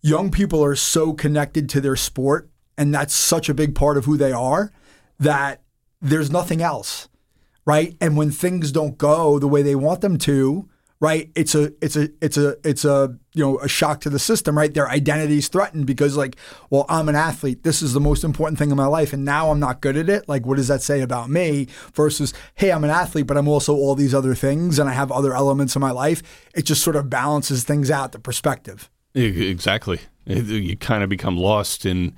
young 0.00 0.32
people 0.32 0.64
are 0.64 0.74
so 0.74 1.12
connected 1.12 1.68
to 1.68 1.80
their 1.80 1.94
sport 1.94 2.50
and 2.76 2.92
that's 2.92 3.14
such 3.14 3.48
a 3.48 3.54
big 3.54 3.76
part 3.76 3.96
of 3.96 4.06
who 4.06 4.16
they 4.16 4.32
are 4.32 4.72
that 5.20 5.62
there's 6.00 6.32
nothing 6.32 6.60
else 6.60 7.08
right? 7.64 7.96
And 8.00 8.16
when 8.16 8.32
things 8.32 8.72
don't 8.72 8.98
go 8.98 9.38
the 9.38 9.46
way 9.46 9.62
they 9.62 9.76
want 9.76 10.00
them 10.00 10.18
to 10.18 10.68
right? 11.02 11.32
It's 11.34 11.56
a 11.56 11.72
it's 11.82 11.96
a 11.96 12.10
it's 12.20 12.36
a 12.36 12.56
it's 12.62 12.84
a 12.84 13.18
you 13.34 13.44
know 13.44 13.58
a 13.58 13.66
shock 13.66 14.00
to 14.02 14.08
the 14.08 14.20
system 14.20 14.56
right? 14.56 14.72
Their 14.72 14.88
identity 14.88 15.38
is 15.38 15.48
threatened 15.48 15.84
because 15.84 16.16
like 16.16 16.36
well 16.70 16.86
i'm 16.88 17.08
an 17.08 17.16
athlete. 17.16 17.64
This 17.64 17.82
is 17.82 17.92
the 17.92 18.00
most 18.00 18.22
important 18.22 18.56
thing 18.56 18.70
in 18.70 18.76
my 18.76 18.86
life 18.86 19.12
and 19.12 19.24
now 19.24 19.50
i'm 19.50 19.58
not 19.58 19.80
good 19.80 19.96
at 19.96 20.08
it. 20.08 20.28
Like 20.28 20.46
what 20.46 20.56
does 20.58 20.68
that 20.68 20.80
say 20.80 21.00
about 21.00 21.28
me 21.28 21.66
versus 21.92 22.32
hey 22.54 22.70
i'm 22.70 22.84
an 22.84 22.90
athlete 22.90 23.26
but 23.26 23.36
i'm 23.36 23.48
also 23.48 23.74
all 23.74 23.96
these 23.96 24.14
other 24.14 24.36
things 24.36 24.78
and 24.78 24.88
i 24.88 24.92
have 24.92 25.10
other 25.10 25.34
elements 25.34 25.74
in 25.74 25.80
my 25.80 25.90
life? 25.90 26.22
It 26.54 26.62
just 26.62 26.82
sort 26.82 26.94
of 26.94 27.10
balances 27.10 27.64
things 27.64 27.90
out 27.90 28.12
the 28.12 28.20
perspective. 28.20 28.88
Exactly. 29.14 29.98
You 30.24 30.76
kind 30.76 31.02
of 31.02 31.08
become 31.10 31.36
lost 31.36 31.84
in 31.84 32.16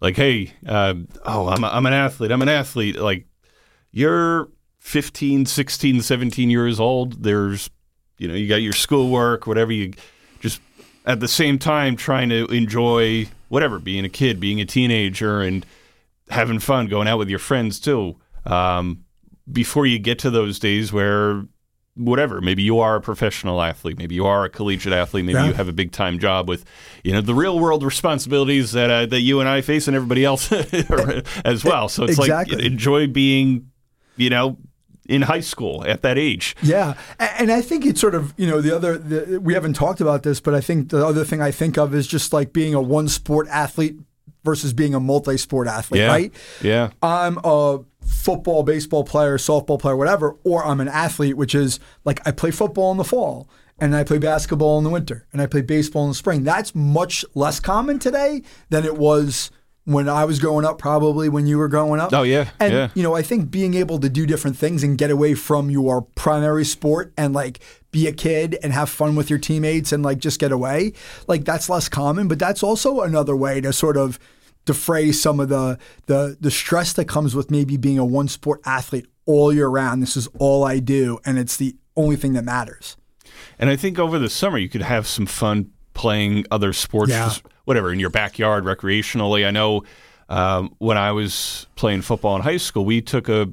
like 0.00 0.14
hey 0.14 0.52
uh, 0.66 0.94
oh 1.24 1.48
I'm, 1.48 1.64
a, 1.64 1.66
I'm 1.66 1.84
an 1.84 1.94
athlete 1.94 2.30
i'm 2.30 2.42
an 2.42 2.48
athlete. 2.48 2.96
Like 2.96 3.26
you're 3.90 4.50
15 4.78 5.46
16 5.46 6.00
17 6.00 6.48
years 6.48 6.78
old. 6.78 7.24
There's 7.24 7.70
you 8.20 8.28
know, 8.28 8.34
you 8.34 8.46
got 8.46 8.56
your 8.56 8.74
schoolwork, 8.74 9.46
whatever 9.46 9.72
you 9.72 9.94
just 10.40 10.60
at 11.06 11.20
the 11.20 11.26
same 11.26 11.58
time 11.58 11.96
trying 11.96 12.28
to 12.28 12.44
enjoy 12.46 13.26
whatever, 13.48 13.78
being 13.78 14.04
a 14.04 14.10
kid, 14.10 14.38
being 14.38 14.60
a 14.60 14.66
teenager, 14.66 15.40
and 15.40 15.64
having 16.28 16.58
fun, 16.58 16.86
going 16.86 17.08
out 17.08 17.16
with 17.16 17.30
your 17.30 17.38
friends 17.38 17.80
too. 17.80 18.16
Um, 18.44 19.04
before 19.50 19.86
you 19.86 19.98
get 19.98 20.18
to 20.20 20.30
those 20.30 20.58
days 20.58 20.92
where 20.92 21.44
whatever 21.94 22.40
maybe 22.40 22.62
you 22.62 22.78
are 22.78 22.96
a 22.96 23.00
professional 23.00 23.60
athlete 23.60 23.98
maybe 23.98 24.14
you 24.14 24.24
are 24.24 24.44
a 24.44 24.48
collegiate 24.48 24.92
athlete 24.92 25.24
maybe 25.24 25.38
yeah. 25.38 25.48
you 25.48 25.52
have 25.52 25.68
a 25.68 25.72
big 25.72 25.90
time 25.90 26.18
job 26.18 26.48
with 26.48 26.64
you 27.02 27.12
know 27.12 27.20
the 27.20 27.34
real 27.34 27.58
world 27.58 27.82
responsibilities 27.82 28.72
that 28.72 28.90
uh, 28.90 29.06
that 29.06 29.20
you 29.20 29.40
and 29.40 29.48
I 29.48 29.60
face 29.60 29.88
and 29.88 29.96
everybody 29.96 30.24
else 30.24 30.50
as 31.44 31.64
well 31.64 31.88
so 31.88 32.04
it's 32.04 32.18
exactly. 32.18 32.56
like 32.56 32.64
enjoy 32.64 33.08
being 33.08 33.70
you 34.16 34.30
know 34.30 34.56
in 35.08 35.22
high 35.22 35.40
school 35.40 35.84
at 35.86 36.02
that 36.02 36.18
age. 36.18 36.56
Yeah, 36.62 36.94
and 37.18 37.50
I 37.50 37.60
think 37.60 37.84
it's 37.86 38.00
sort 38.00 38.14
of 38.14 38.34
you 38.36 38.46
know 38.46 38.60
the 38.60 38.74
other 38.74 38.98
the, 38.98 39.40
we 39.40 39.54
haven't 39.54 39.74
talked 39.74 40.00
about 40.00 40.22
this, 40.22 40.40
but 40.40 40.54
I 40.54 40.60
think 40.60 40.90
the 40.90 41.06
other 41.06 41.24
thing 41.24 41.40
I 41.40 41.50
think 41.50 41.78
of 41.78 41.94
is 41.94 42.06
just 42.06 42.32
like 42.32 42.52
being 42.52 42.74
a 42.74 42.80
one 42.80 43.08
sport 43.08 43.48
athlete 43.48 43.96
versus 44.44 44.72
being 44.72 44.94
a 44.94 45.00
multi 45.00 45.36
sport 45.36 45.68
athlete, 45.68 46.00
yeah. 46.00 46.06
right? 46.06 46.34
Yeah, 46.62 46.90
I'm 47.02 47.38
a 47.44 47.80
football, 48.00 48.62
baseball 48.62 49.04
player, 49.04 49.38
softball 49.38 49.78
player, 49.78 49.96
whatever, 49.96 50.36
or 50.44 50.64
I'm 50.64 50.80
an 50.80 50.88
athlete, 50.88 51.36
which 51.36 51.54
is 51.54 51.80
like 52.04 52.26
I 52.26 52.32
play 52.32 52.50
football 52.50 52.90
in 52.90 52.96
the 52.96 53.04
fall 53.04 53.48
and 53.78 53.96
I 53.96 54.04
play 54.04 54.18
basketball 54.18 54.78
in 54.78 54.84
the 54.84 54.90
winter 54.90 55.26
and 55.32 55.40
I 55.40 55.46
play 55.46 55.62
baseball 55.62 56.04
in 56.04 56.10
the 56.10 56.14
spring. 56.14 56.44
That's 56.44 56.74
much 56.74 57.24
less 57.34 57.60
common 57.60 57.98
today 57.98 58.42
than 58.68 58.84
it 58.84 58.96
was 58.96 59.50
when 59.84 60.08
I 60.08 60.24
was 60.24 60.38
growing 60.38 60.64
up, 60.64 60.78
probably 60.78 61.28
when 61.28 61.46
you 61.46 61.58
were 61.58 61.68
growing 61.68 62.00
up. 62.00 62.12
Oh 62.12 62.22
yeah, 62.22 62.50
and 62.60 62.72
yeah. 62.72 62.88
you 62.94 63.02
know, 63.02 63.14
I 63.14 63.22
think 63.22 63.50
being 63.50 63.74
able 63.74 63.98
to 64.00 64.08
do 64.08 64.26
different 64.26 64.56
things 64.56 64.82
and 64.82 64.96
get 64.96 65.10
away 65.10 65.34
from 65.34 65.70
your 65.70 66.02
primary 66.02 66.64
sport 66.64 67.12
and 67.16 67.32
like 67.34 67.60
be 67.90 68.06
a 68.06 68.12
kid 68.12 68.56
and 68.62 68.72
have 68.72 68.88
fun 68.88 69.16
with 69.16 69.30
your 69.30 69.38
teammates 69.38 69.92
and 69.92 70.02
like 70.02 70.18
just 70.18 70.38
get 70.38 70.52
away, 70.52 70.92
like 71.26 71.44
that's 71.44 71.68
less 71.68 71.88
common. 71.88 72.28
But 72.28 72.38
that's 72.38 72.62
also 72.62 73.00
another 73.00 73.36
way 73.36 73.60
to 73.60 73.72
sort 73.72 73.96
of 73.96 74.18
defray 74.64 75.12
some 75.12 75.40
of 75.40 75.48
the 75.48 75.78
the 76.06 76.36
the 76.40 76.50
stress 76.50 76.92
that 76.92 77.06
comes 77.06 77.34
with 77.34 77.50
maybe 77.50 77.76
being 77.76 77.98
a 77.98 78.04
one 78.04 78.28
sport 78.28 78.60
athlete 78.64 79.06
all 79.26 79.52
year 79.52 79.68
round. 79.68 80.02
This 80.02 80.16
is 80.16 80.28
all 80.38 80.64
I 80.64 80.78
do, 80.78 81.18
and 81.24 81.38
it's 81.38 81.56
the 81.56 81.76
only 81.96 82.16
thing 82.16 82.34
that 82.34 82.44
matters. 82.44 82.96
And 83.58 83.70
I 83.70 83.76
think 83.76 83.98
over 83.98 84.18
the 84.18 84.30
summer 84.30 84.58
you 84.58 84.68
could 84.68 84.82
have 84.82 85.06
some 85.06 85.26
fun 85.26 85.70
playing 85.94 86.46
other 86.50 86.72
sports, 86.72 87.10
yeah. 87.10 87.32
Whatever, 87.70 87.92
in 87.92 88.00
your 88.00 88.10
backyard 88.10 88.64
recreationally. 88.64 89.46
I 89.46 89.52
know 89.52 89.84
um, 90.28 90.74
when 90.78 90.98
I 90.98 91.12
was 91.12 91.68
playing 91.76 92.02
football 92.02 92.34
in 92.34 92.42
high 92.42 92.56
school, 92.56 92.84
we 92.84 93.00
took 93.00 93.28
a 93.28 93.48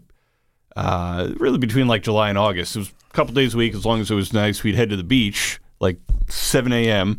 uh, 0.75 1.34
really 1.38 1.60
between 1.60 1.88
like 1.88 2.01
July 2.01 2.30
and 2.30 2.38
August. 2.38 2.75
It 2.75 2.80
was 2.80 2.89
a 2.89 3.13
couple 3.13 3.36
days 3.36 3.53
a 3.53 3.58
week, 3.58 3.75
as 3.75 3.86
long 3.86 4.01
as 4.01 4.10
it 4.10 4.15
was 4.15 4.34
nice. 4.34 4.63
We'd 4.63 4.73
head 4.73 4.89
to 4.89 4.95
the 4.95 5.03
beach 5.03 5.60
like 5.80 5.99
7 6.30 6.73
a.m., 6.73 7.17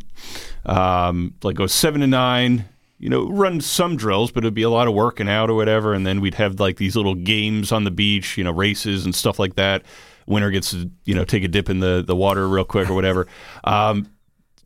um, 0.65 1.33
like 1.41 1.55
go 1.55 1.67
7 1.67 2.01
to 2.01 2.07
9. 2.07 2.65
You 3.01 3.07
know, 3.07 3.29
run 3.29 3.61
some 3.61 3.95
drills, 3.95 4.29
but 4.29 4.43
it'd 4.43 4.53
be 4.53 4.63
a 4.63 4.69
lot 4.69 4.89
of 4.89 4.93
working 4.93 5.29
out 5.29 5.49
or 5.49 5.53
whatever. 5.53 5.93
And 5.93 6.05
then 6.05 6.19
we'd 6.19 6.33
have 6.33 6.59
like 6.59 6.75
these 6.75 6.97
little 6.97 7.15
games 7.15 7.71
on 7.71 7.85
the 7.85 7.91
beach, 7.91 8.37
you 8.37 8.43
know, 8.43 8.51
races 8.51 9.05
and 9.05 9.15
stuff 9.15 9.39
like 9.39 9.55
that. 9.55 9.83
Winner 10.27 10.51
gets 10.51 10.71
to, 10.71 10.91
you 11.05 11.15
know, 11.15 11.23
take 11.23 11.45
a 11.45 11.47
dip 11.47 11.69
in 11.69 11.79
the, 11.79 12.03
the 12.05 12.15
water 12.15 12.45
real 12.49 12.65
quick 12.65 12.89
or 12.89 12.93
whatever. 12.93 13.25
Um, 13.63 14.09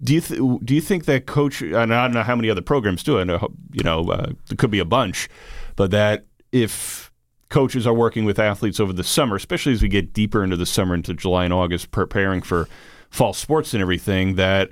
do 0.03 0.13
you 0.13 0.21
th- 0.21 0.39
do 0.63 0.75
you 0.75 0.81
think 0.81 1.05
that 1.05 1.25
coach? 1.25 1.61
And 1.61 1.93
I 1.93 2.03
don't 2.03 2.13
know 2.13 2.23
how 2.23 2.35
many 2.35 2.49
other 2.49 2.61
programs 2.61 3.03
do 3.03 3.17
it. 3.17 3.29
You 3.71 3.83
know, 3.83 4.09
uh, 4.09 4.31
there 4.47 4.57
could 4.57 4.71
be 4.71 4.79
a 4.79 4.85
bunch, 4.85 5.29
but 5.75 5.91
that 5.91 6.25
if 6.51 7.11
coaches 7.49 7.87
are 7.87 7.93
working 7.93 8.25
with 8.25 8.39
athletes 8.39 8.79
over 8.79 8.91
the 8.91 9.03
summer, 9.03 9.35
especially 9.35 9.73
as 9.73 9.81
we 9.81 9.87
get 9.87 10.11
deeper 10.11 10.43
into 10.43 10.57
the 10.57 10.65
summer, 10.65 10.95
into 10.95 11.13
July 11.13 11.45
and 11.45 11.53
August, 11.53 11.91
preparing 11.91 12.41
for 12.41 12.67
fall 13.09 13.33
sports 13.33 13.73
and 13.73 13.81
everything, 13.81 14.35
that 14.35 14.71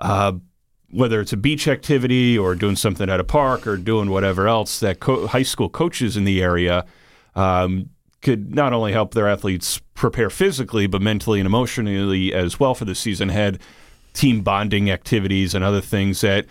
uh, 0.00 0.32
whether 0.90 1.20
it's 1.20 1.32
a 1.32 1.36
beach 1.36 1.68
activity 1.68 2.38
or 2.38 2.54
doing 2.54 2.76
something 2.76 3.10
at 3.10 3.20
a 3.20 3.24
park 3.24 3.66
or 3.66 3.76
doing 3.76 4.10
whatever 4.10 4.48
else, 4.48 4.80
that 4.80 5.00
co- 5.00 5.26
high 5.26 5.42
school 5.42 5.68
coaches 5.68 6.16
in 6.16 6.24
the 6.24 6.42
area 6.42 6.86
um, 7.34 7.90
could 8.22 8.54
not 8.54 8.72
only 8.72 8.92
help 8.92 9.12
their 9.12 9.28
athletes 9.28 9.80
prepare 9.94 10.30
physically, 10.30 10.86
but 10.86 11.02
mentally 11.02 11.38
and 11.38 11.46
emotionally 11.46 12.32
as 12.32 12.58
well 12.58 12.74
for 12.74 12.84
the 12.84 12.94
season 12.94 13.28
ahead 13.30 13.60
team 14.12 14.42
bonding 14.42 14.90
activities 14.90 15.54
and 15.54 15.64
other 15.64 15.80
things 15.80 16.20
that 16.20 16.46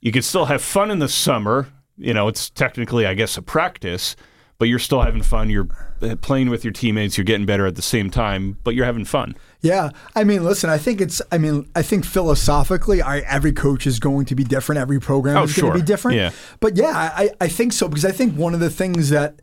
you 0.00 0.12
can 0.12 0.22
still 0.22 0.46
have 0.46 0.62
fun 0.62 0.90
in 0.90 0.98
the 0.98 1.08
summer. 1.08 1.68
You 1.96 2.14
know, 2.14 2.28
it's 2.28 2.50
technically, 2.50 3.06
I 3.06 3.14
guess, 3.14 3.36
a 3.36 3.42
practice, 3.42 4.16
but 4.58 4.68
you're 4.68 4.78
still 4.78 5.02
having 5.02 5.22
fun. 5.22 5.48
You're 5.48 5.68
uh, 6.02 6.16
playing 6.16 6.50
with 6.50 6.64
your 6.64 6.72
teammates. 6.72 7.16
You're 7.16 7.24
getting 7.24 7.46
better 7.46 7.66
at 7.66 7.76
the 7.76 7.82
same 7.82 8.10
time, 8.10 8.58
but 8.64 8.74
you're 8.74 8.84
having 8.84 9.04
fun. 9.04 9.36
Yeah, 9.60 9.90
I 10.14 10.24
mean, 10.24 10.44
listen, 10.44 10.70
I 10.70 10.78
think 10.78 11.00
it's. 11.00 11.22
I 11.32 11.38
mean, 11.38 11.68
I 11.74 11.82
think 11.82 12.04
philosophically, 12.04 13.00
I, 13.00 13.18
every 13.20 13.52
coach 13.52 13.86
is 13.86 13.98
going 13.98 14.26
to 14.26 14.34
be 14.34 14.44
different. 14.44 14.80
Every 14.80 15.00
program 15.00 15.36
oh, 15.36 15.44
is 15.44 15.52
sure. 15.52 15.62
going 15.62 15.74
to 15.74 15.78
be 15.80 15.86
different. 15.86 16.18
Yeah. 16.18 16.30
But 16.60 16.76
yeah, 16.76 16.92
I, 16.94 17.30
I 17.40 17.48
think 17.48 17.72
so 17.72 17.88
because 17.88 18.04
I 18.04 18.12
think 18.12 18.34
one 18.34 18.54
of 18.54 18.60
the 18.60 18.70
things 18.70 19.10
that 19.10 19.40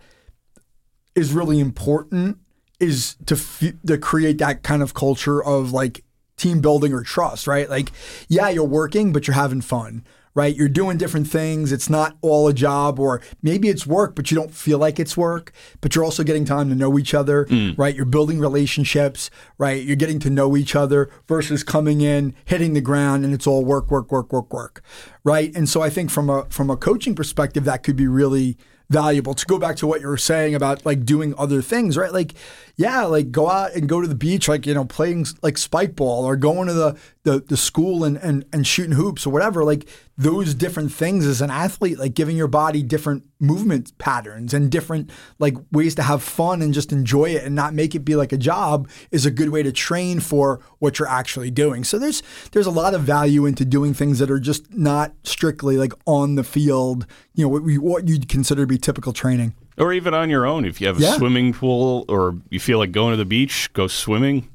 is 1.15 1.33
really 1.33 1.59
important 1.59 2.37
is 2.79 3.15
to 3.25 3.35
f- 3.35 3.73
to 3.87 3.97
create 3.97 4.37
that 4.39 4.63
kind 4.63 4.81
of 4.81 4.93
culture 4.93 5.43
of 5.43 5.71
like 5.71 6.03
team 6.41 6.59
building 6.59 6.93
or 6.93 7.03
trust, 7.03 7.47
right? 7.47 7.69
Like, 7.69 7.91
yeah, 8.27 8.49
you're 8.49 8.65
working, 8.65 9.13
but 9.13 9.27
you're 9.27 9.35
having 9.35 9.61
fun, 9.61 10.03
right? 10.33 10.55
You're 10.55 10.69
doing 10.69 10.97
different 10.97 11.27
things. 11.27 11.71
It's 11.71 11.89
not 11.89 12.17
all 12.21 12.47
a 12.47 12.53
job, 12.53 12.99
or 12.99 13.21
maybe 13.41 13.69
it's 13.69 13.85
work, 13.85 14.15
but 14.15 14.31
you 14.31 14.35
don't 14.35 14.53
feel 14.53 14.79
like 14.79 14.99
it's 14.99 15.15
work, 15.15 15.51
but 15.81 15.93
you're 15.93 16.03
also 16.03 16.23
getting 16.23 16.45
time 16.45 16.69
to 16.69 16.75
know 16.75 16.97
each 16.97 17.13
other, 17.13 17.45
mm. 17.45 17.77
right? 17.77 17.95
You're 17.95 18.05
building 18.05 18.39
relationships, 18.39 19.29
right? 19.57 19.83
You're 19.83 19.95
getting 19.95 20.19
to 20.19 20.29
know 20.29 20.57
each 20.57 20.75
other 20.75 21.09
versus 21.27 21.63
coming 21.63 22.01
in, 22.01 22.33
hitting 22.45 22.73
the 22.73 22.81
ground, 22.81 23.23
and 23.23 23.33
it's 23.33 23.45
all 23.45 23.63
work, 23.63 23.91
work, 23.91 24.11
work, 24.11 24.33
work, 24.33 24.51
work, 24.51 24.81
right? 25.23 25.55
And 25.55 25.69
so 25.69 25.81
I 25.81 25.89
think 25.89 26.09
from 26.09 26.29
a 26.29 26.45
from 26.49 26.69
a 26.69 26.77
coaching 26.77 27.15
perspective, 27.15 27.65
that 27.65 27.83
could 27.83 27.95
be 27.95 28.07
really 28.07 28.57
valuable 28.91 29.33
to 29.33 29.45
go 29.45 29.57
back 29.57 29.77
to 29.77 29.87
what 29.87 30.01
you 30.01 30.07
were 30.07 30.17
saying 30.17 30.53
about 30.53 30.85
like 30.85 31.05
doing 31.05 31.33
other 31.37 31.61
things, 31.61 31.97
right? 31.97 32.11
Like, 32.11 32.33
yeah, 32.75 33.03
like 33.03 33.31
go 33.31 33.49
out 33.49 33.73
and 33.73 33.87
go 33.87 34.01
to 34.01 34.07
the 34.07 34.15
beach, 34.15 34.47
like, 34.47 34.65
you 34.65 34.73
know, 34.73 34.85
playing 34.85 35.25
like 35.41 35.57
spike 35.57 35.95
ball 35.95 36.25
or 36.25 36.35
going 36.35 36.67
to 36.67 36.73
the, 36.73 36.97
the, 37.23 37.39
the 37.39 37.57
school 37.57 38.03
and, 38.03 38.17
and, 38.17 38.45
and 38.51 38.67
shooting 38.67 38.93
hoops 38.93 39.25
or 39.25 39.29
whatever. 39.31 39.63
Like 39.63 39.87
those 40.17 40.53
different 40.53 40.91
things 40.91 41.25
as 41.25 41.41
an 41.41 41.49
athlete, 41.49 41.97
like 41.97 42.13
giving 42.13 42.37
your 42.37 42.47
body 42.47 42.83
different 42.83 43.23
movement 43.39 43.97
patterns 43.97 44.53
and 44.53 44.69
different 44.69 45.09
like 45.39 45.55
ways 45.71 45.95
to 45.95 46.03
have 46.03 46.21
fun 46.21 46.61
and 46.61 46.73
just 46.73 46.91
enjoy 46.91 47.31
it 47.31 47.43
and 47.43 47.55
not 47.55 47.73
make 47.73 47.95
it 47.95 47.99
be 47.99 48.15
like 48.15 48.31
a 48.31 48.37
job 48.37 48.87
is 49.09 49.25
a 49.25 49.31
good 49.31 49.49
way 49.49 49.63
to 49.63 49.71
train 49.71 50.19
for 50.19 50.59
what 50.79 50.99
you're 50.99 51.07
actually 51.07 51.49
doing. 51.49 51.83
So 51.83 51.97
there's 51.97 52.21
there's 52.51 52.67
a 52.67 52.71
lot 52.71 52.93
of 52.93 53.01
value 53.01 53.45
into 53.45 53.65
doing 53.65 53.93
things 53.93 54.19
that 54.19 54.29
are 54.29 54.39
just 54.39 54.73
not 54.73 55.13
strictly 55.23 55.77
like 55.77 55.93
on 56.05 56.35
the 56.35 56.43
field, 56.43 57.07
you 57.33 57.43
know, 57.43 57.49
what, 57.49 57.63
we, 57.63 57.77
what 57.77 58.07
you'd 58.07 58.29
consider 58.29 58.63
to 58.63 58.67
be 58.67 58.77
typical 58.77 59.13
training. 59.13 59.55
Or 59.77 59.93
even 59.93 60.13
on 60.13 60.29
your 60.29 60.45
own, 60.45 60.65
if 60.65 60.81
you 60.81 60.87
have 60.87 60.99
a 60.99 61.01
yeah. 61.01 61.13
swimming 61.13 61.53
pool 61.53 62.05
or 62.07 62.35
you 62.49 62.59
feel 62.59 62.77
like 62.77 62.91
going 62.91 63.11
to 63.11 63.17
the 63.17 63.25
beach, 63.25 63.71
go 63.73 63.87
swimming. 63.87 64.49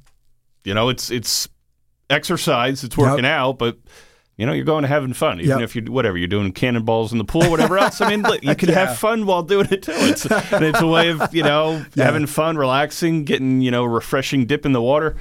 You 0.63 0.75
know, 0.75 0.89
it's 0.91 1.11
it's 1.11 1.49
exercise, 2.11 2.85
it's 2.85 2.97
working 2.97 3.25
yep. 3.25 3.33
out, 3.33 3.59
but 3.59 3.79
you 4.37 4.45
know, 4.45 4.53
you're 4.53 4.67
going 4.67 4.83
to 4.83 4.89
having 4.89 5.15
fun, 5.15 5.41
even 5.41 5.59
yep. 5.59 5.65
if 5.65 5.75
you 5.75 5.83
whatever 5.85 6.19
you're 6.19 6.29
doing 6.29 6.53
cannonballs 6.53 7.11
in 7.11 7.19
the 7.19 7.25
pool, 7.25 7.51
whatever 7.51 7.79
else. 7.79 8.01
I 8.03 8.15
mean, 8.15 8.25
you 8.43 8.55
can 8.55 8.69
yeah. 8.71 8.87
have 8.87 8.99
fun 8.99 9.25
while 9.25 9.43
doing 9.43 9.69
it 9.71 9.83
too. 9.83 9.93
It's 9.95 10.27
it's 10.31 10.81
a 10.81 10.87
way 10.87 11.09
of 11.09 11.35
you 11.35 11.43
know 11.43 11.85
yeah. 11.95 12.05
having 12.05 12.27
fun, 12.27 12.59
relaxing, 12.59 13.25
getting 13.25 13.63
you 13.63 13.71
know 13.71 13.85
refreshing 13.85 14.45
dip 14.45 14.67
in 14.67 14.73
the 14.73 14.83
water. 14.83 15.17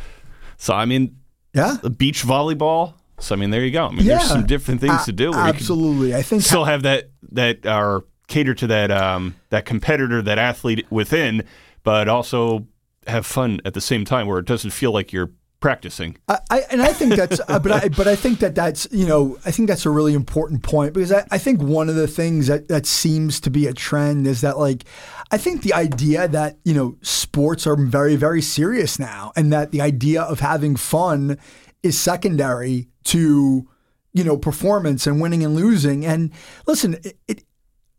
So 0.58 0.74
I 0.74 0.86
mean, 0.86 1.18
yeah, 1.54 1.78
beach 1.98 2.24
volleyball. 2.24 2.96
So 3.20 3.36
I 3.36 3.38
mean, 3.38 3.52
there 3.52 3.64
you 3.64 3.72
go. 3.72 3.86
I 3.86 3.92
mean, 3.92 4.06
yeah. 4.06 4.18
there's 4.18 4.28
some 4.28 4.46
different 4.46 4.82
things 4.82 5.06
to 5.06 5.14
do. 5.14 5.34
absolutely, 5.34 6.14
I 6.14 6.22
think 6.22 6.42
still 6.42 6.66
have 6.66 6.84
that 6.84 7.10
that 7.32 7.66
are 7.66 8.04
cater 8.28 8.54
to 8.54 8.68
that 8.68 8.92
um, 8.92 9.36
that 9.50 9.66
competitor, 9.66 10.22
that 10.24 10.38
athlete 10.38 10.86
within, 10.90 11.46
but 11.84 12.10
also 12.10 12.68
have 13.08 13.26
fun 13.26 13.62
at 13.64 13.74
the 13.74 13.82
same 13.82 14.04
time, 14.04 14.28
where 14.28 14.40
it 14.40 14.46
doesn't 14.46 14.72
feel 14.72 14.92
like 14.92 15.14
you're 15.14 15.32
practicing. 15.66 16.16
I, 16.28 16.38
I, 16.52 16.60
and 16.70 16.80
I 16.80 16.94
think 16.94 17.16
that's, 17.16 17.42
uh, 17.48 17.58
but 17.58 17.72
I, 17.72 17.90
but 17.90 18.08
I 18.08 18.16
think 18.16 18.38
that 18.38 18.54
that's, 18.54 18.88
you 18.92 19.08
know, 19.08 19.40
I 19.48 19.50
think 19.50 19.68
that's 19.68 19.84
a 19.88 19.90
really 19.90 20.14
important 20.14 20.62
point 20.62 20.94
because 20.94 21.12
I, 21.12 21.26
I 21.32 21.40
think 21.40 21.60
one 21.60 21.90
of 21.90 21.96
the 21.96 22.08
things 22.08 22.46
that, 22.46 22.68
that 22.68 22.86
seems 22.86 23.40
to 23.40 23.50
be 23.50 23.66
a 23.66 23.74
trend 23.74 24.28
is 24.28 24.42
that 24.42 24.60
like, 24.60 24.86
I 25.32 25.40
think 25.40 25.64
the 25.64 25.74
idea 25.74 26.28
that, 26.28 26.60
you 26.66 26.76
know, 26.76 26.98
sports 27.02 27.66
are 27.66 27.76
very, 27.76 28.16
very 28.16 28.44
serious 28.44 29.00
now 29.00 29.32
and 29.36 29.52
that 29.54 29.72
the 29.72 29.82
idea 29.82 30.22
of 30.22 30.40
having 30.40 30.76
fun 30.76 31.40
is 31.82 32.00
secondary 32.00 32.88
to, 33.06 33.68
you 34.14 34.24
know, 34.24 34.38
performance 34.38 35.08
and 35.08 35.20
winning 35.20 35.44
and 35.44 35.56
losing. 35.56 36.06
And 36.06 36.32
listen, 36.68 36.94
it, 37.04 37.18
it 37.28 37.44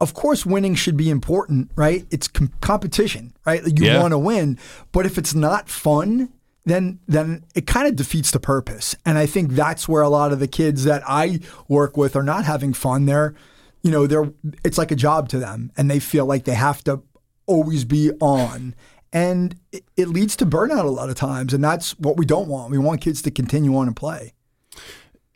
of 0.01 0.15
course, 0.15 0.47
winning 0.47 0.77
should 0.77 0.97
be 0.97 1.11
important, 1.11 1.73
right? 1.75 2.07
It's 2.13 2.29
com- 2.29 2.53
competition, 2.61 3.35
right? 3.45 3.63
You 3.65 3.87
yeah. 3.87 4.01
want 4.01 4.13
to 4.13 4.19
win, 4.19 4.57
but 4.93 5.05
if 5.05 5.19
it's 5.19 5.35
not 5.35 5.69
fun, 5.69 6.33
then 6.67 6.99
then 7.07 7.45
it 7.55 7.67
kind 7.67 7.87
of 7.87 7.97
defeats 7.97 8.33
the 8.33 8.41
purpose. 8.41 8.95
And 9.07 9.17
I 9.17 9.25
think 9.25 9.53
that's 9.53 9.89
where 9.89 10.03
a 10.03 10.09
lot 10.09 10.33
of 10.33 10.41
the 10.41 10.49
kids 10.49 10.85
that 10.85 11.03
I 11.07 11.39
work 11.69 11.97
with 11.97 12.17
are 12.17 12.25
not 12.25 12.45
having 12.45 12.75
fun. 12.75 13.07
They're, 13.07 13.35
you 13.83 13.91
know, 13.91 14.07
they're 14.07 14.33
it's 14.65 14.77
like 14.77 14.91
a 14.91 14.97
job 14.97 15.29
to 15.31 15.39
them, 15.39 15.71
and 15.77 15.89
they 15.89 16.01
feel 16.01 16.27
like 16.27 16.45
they 16.45 16.55
have 16.55 16.83
to 16.85 17.03
always 17.47 17.85
be 17.85 18.11
on. 18.21 18.75
And 19.13 19.59
it, 19.71 19.85
it 19.97 20.09
leads 20.09 20.35
to 20.37 20.47
burnout 20.47 20.85
a 20.85 20.89
lot 20.91 21.09
of 21.09 21.15
times, 21.15 21.55
and 21.55 21.63
that's 21.63 21.99
what 22.01 22.17
we 22.17 22.27
don't 22.27 22.49
want. 22.49 22.73
We 22.73 22.79
want 22.79 23.01
kids 23.01 23.23
to 23.23 23.31
continue 23.31 23.75
on 23.77 23.87
and 23.87 23.97
play. 23.97 24.35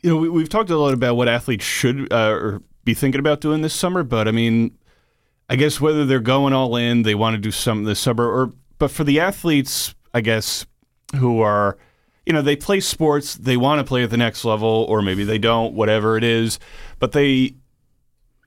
You 0.01 0.09
know, 0.09 0.17
we, 0.17 0.41
have 0.41 0.49
talked 0.49 0.69
a 0.69 0.77
lot 0.77 0.93
about 0.93 1.15
what 1.15 1.29
athletes 1.29 1.63
should 1.63 2.11
uh, 2.11 2.31
or 2.31 2.61
be 2.83 2.93
thinking 2.93 3.19
about 3.19 3.39
doing 3.39 3.61
this 3.61 3.73
summer, 3.73 4.03
but 4.03 4.27
I 4.27 4.31
mean, 4.31 4.77
I 5.49 5.55
guess 5.55 5.79
whether 5.79 6.05
they're 6.05 6.19
going 6.19 6.53
all 6.53 6.75
in, 6.75 7.03
they 7.03 7.15
want 7.15 7.35
to 7.35 7.39
do 7.39 7.51
something 7.51 7.85
this 7.85 7.99
summer, 7.99 8.27
or 8.27 8.51
but 8.77 8.91
for 8.91 9.05
the 9.05 9.19
athletes, 9.19 9.95
I 10.13 10.21
guess 10.21 10.65
who 11.15 11.41
are, 11.41 11.77
you 12.25 12.33
know, 12.33 12.41
they 12.41 12.55
play 12.55 12.79
sports, 12.79 13.35
they 13.35 13.57
want 13.57 13.79
to 13.79 13.83
play 13.83 14.03
at 14.03 14.09
the 14.09 14.17
next 14.17 14.45
level, 14.45 14.85
or 14.87 15.01
maybe 15.01 15.23
they 15.23 15.37
don't, 15.37 15.73
whatever 15.73 16.17
it 16.17 16.23
is, 16.23 16.59
but 16.99 17.11
they 17.11 17.55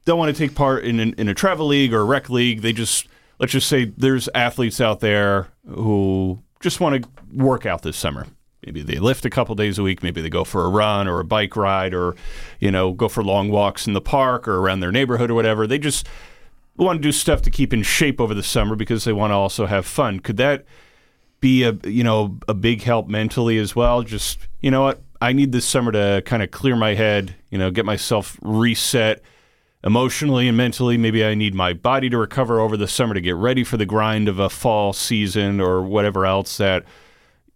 don't 0.05 0.19
want 0.19 0.35
to 0.35 0.39
take 0.39 0.55
part 0.55 0.85
in, 0.85 1.01
in, 1.01 1.15
in 1.15 1.29
a 1.29 1.35
travel 1.35 1.67
league 1.67 1.93
or 1.93 2.01
a 2.01 2.05
rec 2.05 2.31
league. 2.31 2.63
They 2.63 2.73
just, 2.73 3.09
let's 3.39 3.53
just 3.53 3.69
say 3.69 3.87
there's 3.97 4.29
athletes 4.35 4.81
out 4.81 5.01
there 5.01 5.49
who 5.67 6.43
just 6.61 6.81
want 6.81 7.03
to 7.03 7.09
work 7.33 7.67
out 7.67 7.83
this 7.83 7.97
summer. 7.97 8.27
Maybe 8.65 8.83
they 8.83 8.99
lift 8.99 9.27
a 9.27 9.31
couple 9.31 9.55
days 9.55 9.79
a 9.79 9.83
week. 9.83 10.03
Maybe 10.03 10.23
they 10.23 10.31
go 10.31 10.45
for 10.45 10.65
a 10.65 10.71
run 10.71 11.07
or 11.07 11.21
a 11.21 11.25
bike 11.25 11.55
ride 11.55 11.93
or, 11.93 12.15
you 12.61 12.71
know, 12.71 12.93
go 12.93 13.09
for 13.09 13.23
long 13.23 13.51
walks 13.51 13.87
in 13.87 13.93
the 13.93 14.01
park 14.01 14.49
or 14.49 14.57
around 14.57 14.81
their 14.81 14.93
neighborhood 14.93 15.31
or 15.31 15.35
whatever. 15.35 15.67
They 15.67 15.79
just 15.79 16.07
want 16.77 16.99
to 16.99 17.03
do 17.03 17.13
stuff 17.13 17.43
to 17.43 17.51
keep 17.51 17.73
in 17.75 17.83
shape 17.83 18.21
over 18.21 18.33
the 18.33 18.43
summer 18.43 18.75
because 18.75 19.05
they 19.05 19.13
want 19.13 19.33
to 19.33 19.35
also 19.35 19.67
have 19.67 19.85
fun. 19.85 20.21
Could 20.21 20.39
that 20.39 20.65
be 21.45 21.63
a 21.63 21.77
you 21.85 22.03
know 22.03 22.39
a 22.49 22.55
big 22.55 22.81
help 22.81 23.07
mentally 23.07 23.59
as 23.59 23.77
well. 23.77 24.03
Just 24.03 24.39
you 24.63 24.71
know 24.71 24.81
what, 24.81 25.03
I 25.21 25.35
need 25.35 25.53
this 25.53 25.67
summer 25.67 25.93
to 25.93 26.23
kind 26.25 26.43
of 26.43 26.51
clear 26.51 26.75
my 26.75 26.95
head. 26.95 27.35
You 27.51 27.59
know, 27.59 27.71
get 27.71 27.85
myself 27.85 28.39
reset 28.41 29.21
emotionally 29.85 30.49
and 30.49 30.57
mentally. 30.57 30.97
Maybe 30.97 31.23
I 31.23 31.35
need 31.35 31.55
my 31.55 31.75
body 31.75 32.09
to 32.09 32.17
recover 32.17 32.61
over 32.61 32.79
the 32.79 32.89
summer 32.89 33.13
to 33.13 33.21
get 33.21 33.37
ready 33.37 33.63
for 33.63 33.77
the 33.77 33.85
grind 33.85 34.27
of 34.27 34.39
a 34.39 34.49
fall 34.49 34.95
season 34.95 35.61
or 35.61 35.83
whatever 35.83 36.25
else 36.25 36.57
that 36.57 36.87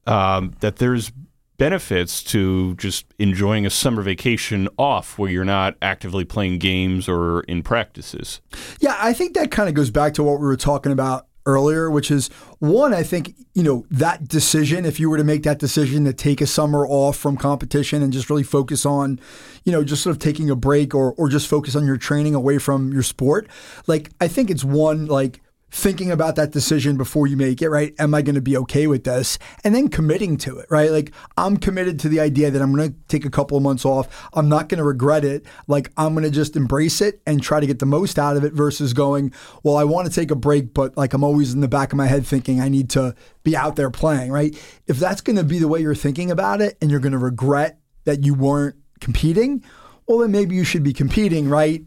um, 0.07 0.55
that 0.61 0.77
there's 0.77 1.11
benefits 1.57 2.23
to 2.25 2.75
just 2.75 3.07
enjoying 3.19 3.65
a 3.65 3.71
summer 3.71 4.03
vacation 4.03 4.69
off 4.79 5.19
where 5.19 5.31
you're 5.31 5.47
not 5.47 5.77
actively 5.81 6.27
playing 6.27 6.59
games 6.59 7.09
or 7.09 7.41
in 7.45 7.63
practices. 7.63 8.43
Yeah, 8.81 8.97
I 9.01 9.15
think 9.15 9.35
that 9.35 9.51
kind 9.51 9.67
of 9.67 9.75
goes 9.75 9.91
back 9.91 10.13
to 10.15 10.23
what 10.23 10.41
we 10.41 10.47
were 10.47 10.59
talking 10.59 10.93
about 10.93 11.28
earlier, 11.49 11.91
which 11.91 12.11
is 12.11 12.29
one, 12.59 12.93
I 12.93 13.03
think, 13.03 13.35
you 13.55 13.63
know, 13.63 13.87
that 13.91 14.29
decision, 14.29 14.85
if 14.85 15.01
you 15.01 15.09
were 15.09 15.17
to 15.17 15.25
make 15.25 15.43
that 15.45 15.59
decision 15.59 16.05
to 16.05 16.13
take 16.13 16.41
a 16.43 16.47
summer 16.47 16.87
off 16.87 17.17
from 17.17 17.37
competition 17.39 18.03
and 18.03 18.13
just 18.13 18.29
really 18.29 18.43
focus 18.43 18.85
on, 18.85 19.19
you 19.65 19.73
know, 19.73 19.83
just 19.83 20.03
sort 20.03 20.15
of 20.15 20.21
taking 20.21 20.51
a 20.51 20.55
break 20.55 20.95
or, 20.95 21.15
or 21.15 21.29
just 21.29 21.49
focus 21.49 21.75
on 21.75 21.87
your 21.87 21.97
training 21.97 22.35
away 22.35 22.59
from 22.59 22.93
your 22.93 23.03
sport, 23.03 23.49
like, 23.87 24.11
I 24.21 24.29
think 24.29 24.51
it's 24.51 24.63
one, 24.63 25.07
like, 25.07 25.41
thinking 25.71 26.11
about 26.11 26.37
that 26.37 26.51
decision 26.51 26.97
before 26.97 27.27
you 27.27 27.37
make 27.37 27.61
it, 27.61 27.69
right? 27.69 27.95
Am 27.99 28.15
I 28.15 28.23
going 28.23 28.35
to 28.35 28.41
be 28.41 28.57
okay 28.57 28.87
with 28.87 29.05
this? 29.05 29.39
And 29.65 29.75
then 29.75 29.89
committing 29.89 30.39
to 30.39 30.59
it, 30.59 30.67
right? 30.71 30.91
Like 30.91 31.13
I'm 31.37 31.57
committed 31.57 32.01
to 32.01 32.09
the 32.09 32.21
idea 32.21 32.51
that 32.51 32.63
I'm 32.63 32.75
going 32.75 32.91
to 32.91 32.97
take 33.09 33.27
a 33.27 33.31
couple 33.31 33.57
of 33.57 33.63
months 33.63 33.85
off. 33.85 34.29
I'm 34.33 34.49
not 34.49 34.69
going 34.69 34.79
to 34.79 34.85
regret 34.85 35.25
it. 35.25 35.45
Like 35.67 35.93
I'm 35.97 36.15
going 36.15 36.25
to 36.25 36.31
just 36.31 36.57
embrace 36.57 37.01
it 37.01 37.21
and 37.27 37.43
try 37.43 37.61
to 37.61 37.67
get 37.67 37.81
the 37.81 37.87
most 37.87 38.19
out 38.19 38.37
of 38.37 38.45
it 38.45 38.55
versus 38.55 38.95
going, 38.95 39.33
well, 39.63 39.77
I 39.77 39.85
want 39.85 40.09
to 40.09 40.15
take 40.15 40.31
a 40.31 40.37
break, 40.37 40.73
but 40.73 40.97
like 40.97 41.13
I'm 41.13 41.25
always 41.25 41.53
in 41.53 41.61
the 41.61 41.69
back 41.69 41.93
of 41.93 41.99
my 41.99 42.07
head 42.07 42.27
thinking 42.27 42.61
I 42.61 42.69
need 42.69 42.89
to 42.91 43.15
be 43.43 43.57
out 43.57 43.77
there 43.77 43.91
playing, 43.91 44.33
right? 44.33 44.57
If 44.87 44.99
that's 44.99 45.21
going 45.21 45.37
to 45.37 45.45
be 45.45 45.59
the 45.59 45.69
way 45.69 45.81
you're 45.81 45.95
thinking 45.95 46.31
about 46.31 46.63
it 46.63 46.79
and 46.81 46.91
you're 46.91 47.01
going 47.01 47.13
to 47.13 47.19
regret 47.19 47.79
that 48.05 48.25
you 48.25 48.33
weren't 48.33 48.77
competing, 49.01 49.63
well, 50.07 50.19
then 50.19 50.31
maybe 50.31 50.57
you 50.57 50.65
should 50.65 50.83
be 50.83 50.95
competing, 50.95 51.49
right? 51.49 51.83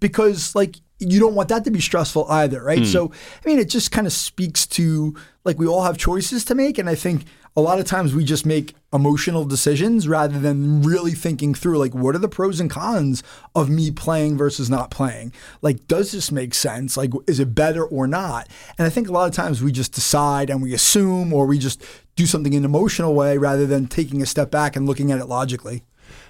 Because 0.00 0.54
like 0.54 0.76
you 1.02 1.20
don't 1.20 1.34
want 1.34 1.48
that 1.48 1.64
to 1.64 1.70
be 1.70 1.80
stressful 1.80 2.26
either, 2.30 2.62
right? 2.62 2.80
Mm. 2.80 2.92
So, 2.92 3.12
I 3.44 3.48
mean, 3.48 3.58
it 3.58 3.68
just 3.68 3.90
kind 3.90 4.06
of 4.06 4.12
speaks 4.12 4.66
to 4.68 5.16
like 5.44 5.58
we 5.58 5.66
all 5.66 5.82
have 5.82 5.98
choices 5.98 6.44
to 6.46 6.54
make. 6.54 6.78
And 6.78 6.88
I 6.88 6.94
think 6.94 7.24
a 7.54 7.60
lot 7.60 7.78
of 7.78 7.84
times 7.84 8.14
we 8.14 8.24
just 8.24 8.46
make 8.46 8.74
emotional 8.92 9.44
decisions 9.44 10.08
rather 10.08 10.38
than 10.38 10.82
really 10.82 11.12
thinking 11.12 11.54
through 11.54 11.78
like, 11.78 11.94
what 11.94 12.14
are 12.14 12.18
the 12.18 12.28
pros 12.28 12.60
and 12.60 12.70
cons 12.70 13.22
of 13.54 13.68
me 13.68 13.90
playing 13.90 14.38
versus 14.38 14.70
not 14.70 14.90
playing? 14.90 15.32
Like, 15.60 15.86
does 15.86 16.12
this 16.12 16.32
make 16.32 16.54
sense? 16.54 16.96
Like, 16.96 17.10
is 17.26 17.40
it 17.40 17.54
better 17.54 17.84
or 17.84 18.06
not? 18.06 18.48
And 18.78 18.86
I 18.86 18.90
think 18.90 19.08
a 19.08 19.12
lot 19.12 19.28
of 19.28 19.34
times 19.34 19.62
we 19.62 19.72
just 19.72 19.92
decide 19.92 20.48
and 20.48 20.62
we 20.62 20.72
assume 20.72 21.32
or 21.32 21.46
we 21.46 21.58
just 21.58 21.84
do 22.16 22.26
something 22.26 22.52
in 22.52 22.58
an 22.58 22.64
emotional 22.64 23.14
way 23.14 23.36
rather 23.36 23.66
than 23.66 23.86
taking 23.86 24.22
a 24.22 24.26
step 24.26 24.50
back 24.50 24.76
and 24.76 24.86
looking 24.86 25.12
at 25.12 25.20
it 25.20 25.26
logically. 25.26 25.82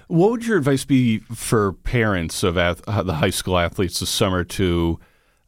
What 0.07 0.31
would 0.31 0.45
your 0.45 0.57
advice 0.57 0.85
be 0.85 1.19
for 1.19 1.73
parents 1.73 2.43
of 2.43 2.57
ath- 2.57 2.87
uh, 2.87 3.03
the 3.03 3.15
high 3.15 3.29
school 3.29 3.57
athletes 3.57 3.99
this 3.99 4.09
summer 4.09 4.43
to 4.43 4.99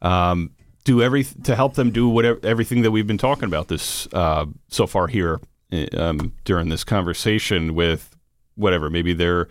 um, 0.02 0.50
do 0.84 1.02
every 1.02 1.24
to 1.24 1.56
help 1.56 1.74
them 1.74 1.90
do 1.90 2.08
whatever 2.08 2.40
everything 2.42 2.82
that 2.82 2.90
we've 2.90 3.06
been 3.06 3.18
talking 3.18 3.44
about 3.44 3.68
this 3.68 4.08
uh, 4.12 4.46
so 4.68 4.86
far 4.86 5.08
here 5.08 5.40
eh, 5.72 5.86
um, 5.96 6.32
during 6.44 6.68
this 6.68 6.84
conversation 6.84 7.74
with 7.74 8.16
whatever 8.54 8.88
maybe 8.88 9.12
they're 9.12 9.48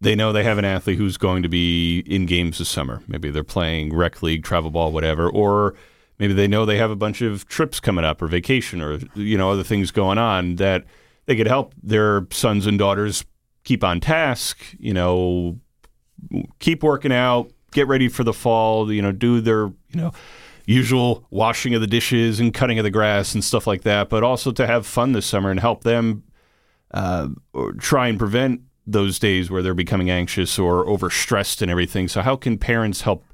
they 0.00 0.14
know 0.14 0.32
they 0.32 0.44
have 0.44 0.58
an 0.58 0.64
athlete 0.64 0.98
who's 0.98 1.16
going 1.16 1.42
to 1.42 1.48
be 1.48 2.00
in 2.00 2.26
games 2.26 2.58
this 2.58 2.68
summer. 2.68 3.02
Maybe 3.08 3.30
they're 3.30 3.42
playing 3.42 3.94
rec 3.94 4.22
league, 4.22 4.44
travel 4.44 4.70
ball, 4.70 4.92
whatever, 4.92 5.28
or 5.28 5.74
maybe 6.18 6.34
they 6.34 6.46
know 6.46 6.64
they 6.64 6.78
have 6.78 6.90
a 6.90 6.96
bunch 6.96 7.20
of 7.20 7.48
trips 7.48 7.80
coming 7.80 8.04
up 8.04 8.22
or 8.22 8.28
vacation 8.28 8.80
or 8.80 8.98
you 9.14 9.36
know 9.36 9.50
other 9.50 9.64
things 9.64 9.90
going 9.90 10.18
on 10.18 10.56
that 10.56 10.84
they 11.26 11.36
could 11.36 11.46
help 11.46 11.74
their 11.82 12.26
sons 12.30 12.66
and 12.66 12.78
daughters 12.78 13.24
keep 13.64 13.84
on 13.84 14.00
task, 14.00 14.58
you 14.78 14.94
know, 14.94 15.58
keep 16.58 16.82
working 16.82 17.12
out, 17.12 17.50
get 17.72 17.86
ready 17.86 18.08
for 18.08 18.24
the 18.24 18.32
fall, 18.32 18.92
you 18.92 19.02
know, 19.02 19.12
do 19.12 19.40
their, 19.40 19.66
you 19.66 19.74
know, 19.94 20.12
usual 20.66 21.26
washing 21.30 21.74
of 21.74 21.80
the 21.80 21.86
dishes 21.86 22.40
and 22.40 22.52
cutting 22.52 22.78
of 22.78 22.84
the 22.84 22.90
grass 22.90 23.34
and 23.34 23.42
stuff 23.42 23.66
like 23.66 23.82
that, 23.82 24.08
but 24.08 24.22
also 24.22 24.50
to 24.52 24.66
have 24.66 24.86
fun 24.86 25.12
this 25.12 25.26
summer 25.26 25.50
and 25.50 25.60
help 25.60 25.82
them 25.82 26.22
uh, 26.92 27.28
try 27.78 28.08
and 28.08 28.18
prevent 28.18 28.60
those 28.86 29.18
days 29.18 29.50
where 29.50 29.62
they're 29.62 29.74
becoming 29.74 30.10
anxious 30.10 30.58
or 30.58 30.84
overstressed 30.86 31.62
and 31.62 31.70
everything. 31.70 32.08
So, 32.08 32.22
how 32.22 32.36
can 32.36 32.58
parents 32.58 33.02
help 33.02 33.24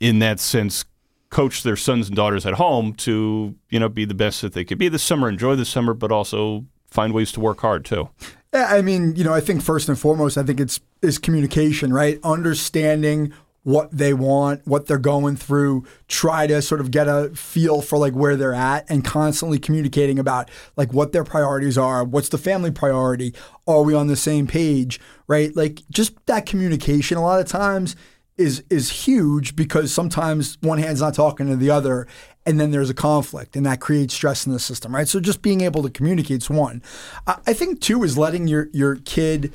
in 0.00 0.18
that 0.18 0.40
sense 0.40 0.84
coach 1.30 1.62
their 1.62 1.76
sons 1.76 2.08
and 2.08 2.16
daughters 2.16 2.44
at 2.44 2.54
home 2.54 2.92
to, 2.94 3.54
you 3.68 3.78
know, 3.78 3.88
be 3.88 4.04
the 4.04 4.14
best 4.14 4.42
that 4.42 4.52
they 4.52 4.64
could 4.64 4.78
be 4.78 4.88
this 4.88 5.02
summer, 5.02 5.28
enjoy 5.28 5.54
the 5.54 5.64
summer, 5.64 5.94
but 5.94 6.10
also 6.10 6.66
find 6.88 7.12
ways 7.12 7.30
to 7.32 7.40
work 7.40 7.60
hard 7.60 7.84
too? 7.84 8.10
Eh, 8.52 8.64
I 8.64 8.82
mean, 8.82 9.14
you 9.14 9.22
know, 9.24 9.32
I 9.32 9.40
think 9.40 9.62
first 9.62 9.88
and 9.88 9.98
foremost, 9.98 10.36
I 10.36 10.42
think 10.42 10.60
it's 10.60 10.80
is 11.02 11.18
communication, 11.18 11.92
right? 11.92 12.18
Understanding 12.24 13.32
what 13.62 13.90
they 13.92 14.14
want, 14.14 14.66
what 14.66 14.86
they're 14.86 14.98
going 14.98 15.36
through, 15.36 15.84
try 16.08 16.46
to 16.46 16.62
sort 16.62 16.80
of 16.80 16.90
get 16.90 17.06
a 17.06 17.30
feel 17.34 17.82
for 17.82 17.98
like 17.98 18.14
where 18.14 18.34
they're 18.36 18.54
at 18.54 18.90
and 18.90 19.04
constantly 19.04 19.58
communicating 19.58 20.18
about 20.18 20.50
like 20.76 20.92
what 20.94 21.12
their 21.12 21.24
priorities 21.24 21.76
are, 21.76 22.02
what's 22.02 22.30
the 22.30 22.38
family 22.38 22.70
priority, 22.70 23.34
are 23.66 23.82
we 23.82 23.94
on 23.94 24.06
the 24.06 24.16
same 24.16 24.46
page, 24.46 24.98
right? 25.28 25.54
Like 25.54 25.82
just 25.90 26.14
that 26.26 26.46
communication 26.46 27.18
a 27.18 27.22
lot 27.22 27.40
of 27.40 27.46
times 27.46 27.94
is 28.38 28.64
is 28.70 28.90
huge 29.06 29.54
because 29.54 29.92
sometimes 29.92 30.56
one 30.62 30.78
hand's 30.78 31.02
not 31.02 31.14
talking 31.14 31.46
to 31.46 31.56
the 31.56 31.70
other 31.70 32.06
and 32.46 32.58
then 32.58 32.70
there's 32.70 32.90
a 32.90 32.94
conflict 32.94 33.54
and 33.56 33.66
that 33.66 33.80
creates 33.80 34.14
stress 34.14 34.46
in 34.46 34.52
the 34.52 34.58
system, 34.58 34.94
right? 34.94 35.08
So 35.08 35.20
just 35.20 35.42
being 35.42 35.60
able 35.60 35.82
to 35.82 35.90
communicate 35.90 36.42
is 36.42 36.50
one. 36.50 36.82
I 37.26 37.52
think 37.52 37.80
two 37.80 38.02
is 38.02 38.16
letting 38.16 38.48
your 38.48 38.68
your 38.72 38.96
kid 38.96 39.52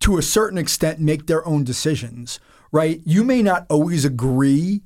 to 0.00 0.16
a 0.16 0.22
certain 0.22 0.58
extent 0.58 0.98
make 0.98 1.26
their 1.26 1.46
own 1.46 1.62
decisions, 1.62 2.40
right? 2.72 3.00
You 3.04 3.22
may 3.22 3.42
not 3.42 3.66
always 3.68 4.04
agree 4.04 4.82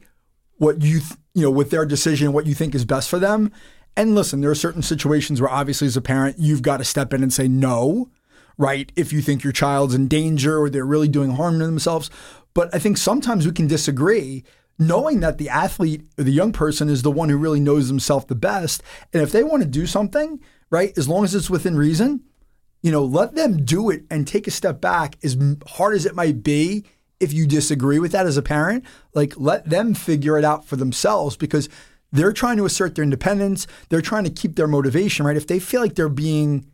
what 0.57 0.83
you 0.83 1.01
th- 1.01 1.19
you 1.35 1.43
know 1.43 1.51
with 1.51 1.71
their 1.71 1.87
decision 1.87 2.33
what 2.33 2.47
you 2.47 2.55
think 2.55 2.75
is 2.75 2.85
best 2.85 3.09
for 3.09 3.19
them. 3.19 3.53
And 3.97 4.15
listen, 4.17 4.41
there 4.41 4.51
are 4.51 4.57
certain 4.57 4.83
situations 4.83 5.41
where 5.41 5.51
obviously 5.51 5.87
as 5.87 5.97
a 5.97 6.03
parent 6.03 6.37
you've 6.39 6.63
got 6.63 6.79
to 6.79 6.85
step 6.85 7.15
in 7.15 7.23
and 7.23 7.33
say 7.33 7.47
no, 7.47 8.11
right? 8.59 8.91
If 8.97 9.13
you 9.13 9.23
think 9.23 9.45
your 9.45 9.53
child's 9.53 9.95
in 9.95 10.09
danger 10.09 10.59
or 10.59 10.69
they're 10.69 10.85
really 10.85 11.09
doing 11.09 11.31
harm 11.31 11.61
to 11.61 11.67
themselves. 11.67 12.11
But 12.55 12.75
I 12.75 12.79
think 12.79 12.99
sometimes 12.99 13.47
we 13.47 13.53
can 13.53 13.67
disagree 13.69 14.45
knowing 14.79 15.21
that 15.21 15.39
the 15.39 15.49
athlete 15.49 16.03
or 16.19 16.25
the 16.25 16.33
young 16.33 16.53
person 16.53 16.89
is 16.89 17.03
the 17.03 17.11
one 17.11 17.29
who 17.29 17.37
really 17.37 17.61
knows 17.61 17.89
himself 17.89 18.27
the 18.27 18.35
best. 18.35 18.83
And 19.13 19.23
if 19.23 19.33
they 19.33 19.45
want 19.45 19.63
to 19.63 19.69
do 19.69 19.87
something, 19.87 20.41
right, 20.71 20.97
as 20.97 21.09
long 21.09 21.25
as 21.25 21.35
it's 21.35 21.51
within 21.51 21.77
reason, 21.77 22.23
you 22.83 22.91
know, 22.91 23.05
let 23.05 23.35
them 23.35 23.65
do 23.65 23.89
it 23.91 24.05
and 24.11 24.27
take 24.27 24.47
a 24.47 24.51
step 24.51 24.81
back 24.81 25.17
as 25.25 25.37
hard 25.67 25.95
as 25.95 26.05
it 26.05 26.15
might 26.15 26.43
be. 26.43 26.85
If 27.21 27.33
you 27.33 27.47
disagree 27.47 27.99
with 27.99 28.13
that 28.13 28.27
as 28.27 28.37
a 28.37 28.43
parent, 28.43 28.85
like 29.15 29.35
let 29.37 29.71
them 29.71 29.95
figure 29.95 30.37
it 30.37 30.45
out 30.45 30.67
for 30.67 30.77
themselves 30.77 31.37
because 31.37 31.69
they're 32.13 32.33
trying 32.33 32.57
to 32.59 32.67
assert 32.67 32.95
their 32.95 33.05
independence. 33.05 33.67
They're 33.89 34.03
trying 34.03 34.25
to 34.25 34.31
keep 34.31 34.57
their 34.57 34.67
motivation, 34.67 35.25
right? 35.25 35.37
If 35.37 35.47
they 35.47 35.59
feel 35.59 35.81
like 35.81 35.95
they're 35.95 36.09
being 36.09 36.67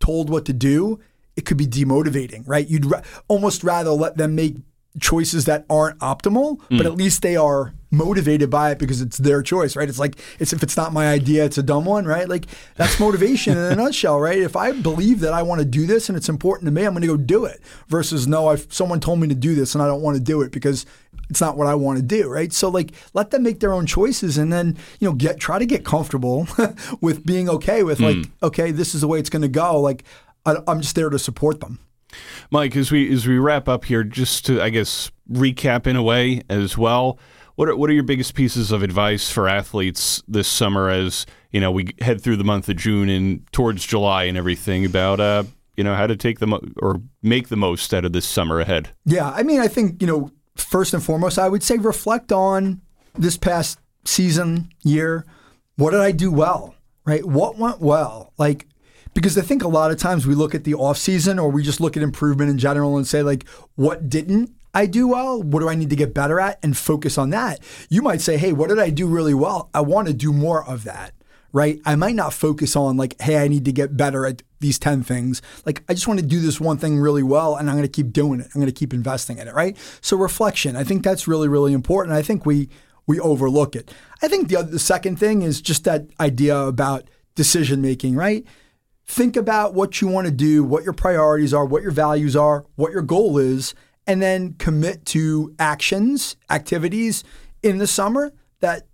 told 0.00 0.30
what 0.30 0.46
to 0.46 0.52
do, 0.52 1.00
it 1.36 1.44
could 1.44 1.56
be 1.56 1.66
demotivating, 1.66 2.44
right? 2.46 2.66
You'd 2.66 2.86
ra- 2.86 3.02
almost 3.28 3.62
rather 3.62 3.90
let 3.90 4.16
them 4.16 4.34
make 4.34 4.56
choices 5.00 5.44
that 5.46 5.64
aren't 5.68 5.98
optimal, 5.98 6.58
mm. 6.70 6.78
but 6.78 6.86
at 6.86 6.94
least 6.94 7.22
they 7.22 7.36
are 7.36 7.72
motivated 7.90 8.50
by 8.50 8.70
it 8.70 8.78
because 8.78 9.00
it's 9.00 9.18
their 9.18 9.42
choice, 9.42 9.74
right? 9.74 9.88
It's 9.88 9.98
like 9.98 10.18
it's 10.38 10.52
if 10.52 10.62
it's 10.62 10.76
not 10.76 10.92
my 10.92 11.08
idea, 11.08 11.44
it's 11.44 11.58
a 11.58 11.62
dumb 11.62 11.84
one, 11.84 12.04
right? 12.04 12.28
Like 12.28 12.46
that's 12.76 13.00
motivation 13.00 13.56
in 13.56 13.72
a 13.72 13.76
nutshell, 13.82 14.20
right? 14.20 14.38
If 14.38 14.56
I 14.56 14.72
believe 14.72 15.20
that 15.20 15.32
I 15.32 15.42
want 15.42 15.60
to 15.60 15.64
do 15.64 15.86
this 15.86 16.08
and 16.08 16.16
it's 16.16 16.28
important 16.28 16.66
to 16.66 16.72
me, 16.72 16.84
I'm 16.84 16.92
going 16.92 17.02
to 17.02 17.08
go 17.08 17.16
do 17.16 17.44
it. 17.44 17.60
Versus 17.88 18.26
no, 18.26 18.50
if 18.50 18.72
someone 18.72 19.00
told 19.00 19.20
me 19.20 19.28
to 19.28 19.34
do 19.34 19.54
this 19.54 19.74
and 19.74 19.82
I 19.82 19.86
don't 19.86 20.02
want 20.02 20.16
to 20.16 20.22
do 20.22 20.42
it 20.42 20.52
because 20.52 20.84
it's 21.30 21.40
not 21.40 21.56
what 21.56 21.66
I 21.66 21.74
want 21.74 21.98
to 21.98 22.04
do, 22.04 22.28
right? 22.28 22.52
So 22.52 22.68
like 22.68 22.92
let 23.14 23.30
them 23.30 23.42
make 23.42 23.60
their 23.60 23.72
own 23.72 23.86
choices 23.86 24.38
and 24.38 24.52
then, 24.52 24.76
you 25.00 25.08
know, 25.08 25.14
get 25.14 25.38
try 25.38 25.58
to 25.58 25.66
get 25.66 25.84
comfortable 25.84 26.46
with 27.00 27.24
being 27.24 27.48
okay 27.48 27.82
with 27.82 27.98
mm. 27.98 28.22
like 28.22 28.30
okay, 28.42 28.70
this 28.70 28.94
is 28.94 29.00
the 29.00 29.08
way 29.08 29.18
it's 29.18 29.30
going 29.30 29.42
to 29.42 29.48
go. 29.48 29.80
Like 29.80 30.04
I, 30.44 30.56
I'm 30.66 30.80
just 30.80 30.94
there 30.94 31.10
to 31.10 31.18
support 31.18 31.60
them. 31.60 31.78
Mike, 32.50 32.76
as 32.76 32.90
we 32.90 33.12
as 33.12 33.26
we 33.26 33.38
wrap 33.38 33.68
up 33.68 33.84
here, 33.84 34.04
just 34.04 34.46
to 34.46 34.62
I 34.62 34.70
guess 34.70 35.10
recap 35.30 35.86
in 35.86 35.96
a 35.96 36.02
way 36.02 36.42
as 36.48 36.78
well. 36.78 37.18
What 37.56 37.68
are 37.68 37.76
what 37.76 37.90
are 37.90 37.94
your 37.94 38.04
biggest 38.04 38.34
pieces 38.34 38.70
of 38.70 38.82
advice 38.82 39.30
for 39.30 39.48
athletes 39.48 40.22
this 40.28 40.46
summer 40.46 40.88
as 40.88 41.26
you 41.50 41.60
know 41.60 41.72
we 41.72 41.94
head 42.00 42.20
through 42.20 42.36
the 42.36 42.44
month 42.44 42.68
of 42.68 42.76
June 42.76 43.08
and 43.08 43.50
towards 43.52 43.84
July 43.84 44.24
and 44.24 44.38
everything 44.38 44.84
about 44.84 45.18
uh 45.18 45.42
you 45.76 45.84
know 45.84 45.94
how 45.94 46.06
to 46.06 46.16
take 46.16 46.38
them 46.38 46.54
or 46.80 47.00
make 47.22 47.48
the 47.48 47.56
most 47.56 47.92
out 47.92 48.04
of 48.04 48.12
this 48.12 48.26
summer 48.26 48.60
ahead? 48.60 48.90
Yeah, 49.04 49.30
I 49.30 49.42
mean, 49.42 49.60
I 49.60 49.68
think 49.68 50.00
you 50.00 50.06
know 50.06 50.30
first 50.56 50.94
and 50.94 51.02
foremost, 51.02 51.38
I 51.38 51.48
would 51.48 51.62
say 51.62 51.76
reflect 51.76 52.32
on 52.32 52.80
this 53.14 53.36
past 53.36 53.80
season 54.04 54.70
year. 54.82 55.24
What 55.76 55.90
did 55.90 56.00
I 56.00 56.12
do 56.12 56.30
well? 56.30 56.74
Right? 57.04 57.24
What 57.24 57.56
went 57.58 57.80
well? 57.80 58.32
Like 58.38 58.66
because 59.18 59.36
I 59.36 59.40
think 59.40 59.64
a 59.64 59.68
lot 59.68 59.90
of 59.90 59.98
times 59.98 60.28
we 60.28 60.36
look 60.36 60.54
at 60.54 60.62
the 60.62 60.74
off 60.74 60.96
season 60.96 61.40
or 61.40 61.50
we 61.50 61.64
just 61.64 61.80
look 61.80 61.96
at 61.96 62.04
improvement 62.04 62.52
in 62.52 62.56
general 62.56 62.96
and 62.96 63.04
say 63.04 63.20
like, 63.20 63.48
what 63.74 64.08
didn't 64.08 64.52
I 64.72 64.86
do 64.86 65.08
well? 65.08 65.42
What 65.42 65.58
do 65.58 65.68
I 65.68 65.74
need 65.74 65.90
to 65.90 65.96
get 65.96 66.14
better 66.14 66.38
at? 66.38 66.60
And 66.62 66.76
focus 66.76 67.18
on 67.18 67.30
that. 67.30 67.58
You 67.88 68.00
might 68.00 68.20
say, 68.20 68.36
hey, 68.36 68.52
what 68.52 68.68
did 68.68 68.78
I 68.78 68.90
do 68.90 69.08
really 69.08 69.34
well? 69.34 69.70
I 69.74 69.80
want 69.80 70.06
to 70.06 70.14
do 70.14 70.32
more 70.32 70.64
of 70.64 70.84
that. 70.84 71.14
Right. 71.52 71.80
I 71.84 71.96
might 71.96 72.14
not 72.14 72.32
focus 72.32 72.76
on 72.76 72.96
like, 72.96 73.20
hey, 73.20 73.42
I 73.42 73.48
need 73.48 73.64
to 73.64 73.72
get 73.72 73.96
better 73.96 74.24
at 74.24 74.44
these 74.60 74.78
10 74.78 75.02
things. 75.02 75.42
Like, 75.66 75.82
I 75.88 75.94
just 75.94 76.06
want 76.06 76.20
to 76.20 76.26
do 76.26 76.38
this 76.38 76.60
one 76.60 76.78
thing 76.78 77.00
really 77.00 77.24
well 77.24 77.56
and 77.56 77.68
I'm 77.68 77.74
going 77.74 77.88
to 77.88 77.92
keep 77.92 78.12
doing 78.12 78.38
it. 78.38 78.46
I'm 78.54 78.60
going 78.60 78.72
to 78.72 78.78
keep 78.78 78.94
investing 78.94 79.38
in 79.38 79.48
it. 79.48 79.54
Right. 79.54 79.76
So, 80.00 80.16
reflection, 80.16 80.76
I 80.76 80.84
think 80.84 81.02
that's 81.02 81.26
really, 81.26 81.48
really 81.48 81.72
important. 81.72 82.14
I 82.14 82.22
think 82.22 82.46
we, 82.46 82.68
we 83.08 83.18
overlook 83.18 83.74
it. 83.74 83.92
I 84.22 84.28
think 84.28 84.46
the, 84.46 84.58
other, 84.58 84.70
the 84.70 84.78
second 84.78 85.18
thing 85.18 85.42
is 85.42 85.60
just 85.60 85.82
that 85.86 86.06
idea 86.20 86.56
about 86.56 87.10
decision 87.34 87.82
making, 87.82 88.14
right? 88.14 88.46
Think 89.08 89.36
about 89.36 89.74
what 89.74 90.00
you 90.00 90.06
want 90.06 90.26
to 90.26 90.32
do, 90.32 90.62
what 90.62 90.84
your 90.84 90.92
priorities 90.92 91.54
are, 91.54 91.64
what 91.64 91.82
your 91.82 91.90
values 91.90 92.36
are, 92.36 92.66
what 92.76 92.92
your 92.92 93.02
goal 93.02 93.38
is, 93.38 93.74
and 94.06 94.22
then 94.22 94.52
commit 94.54 95.04
to 95.06 95.54
actions, 95.58 96.36
activities 96.50 97.24
in 97.62 97.78
the 97.78 97.86
summer 97.86 98.32
that 98.60 98.86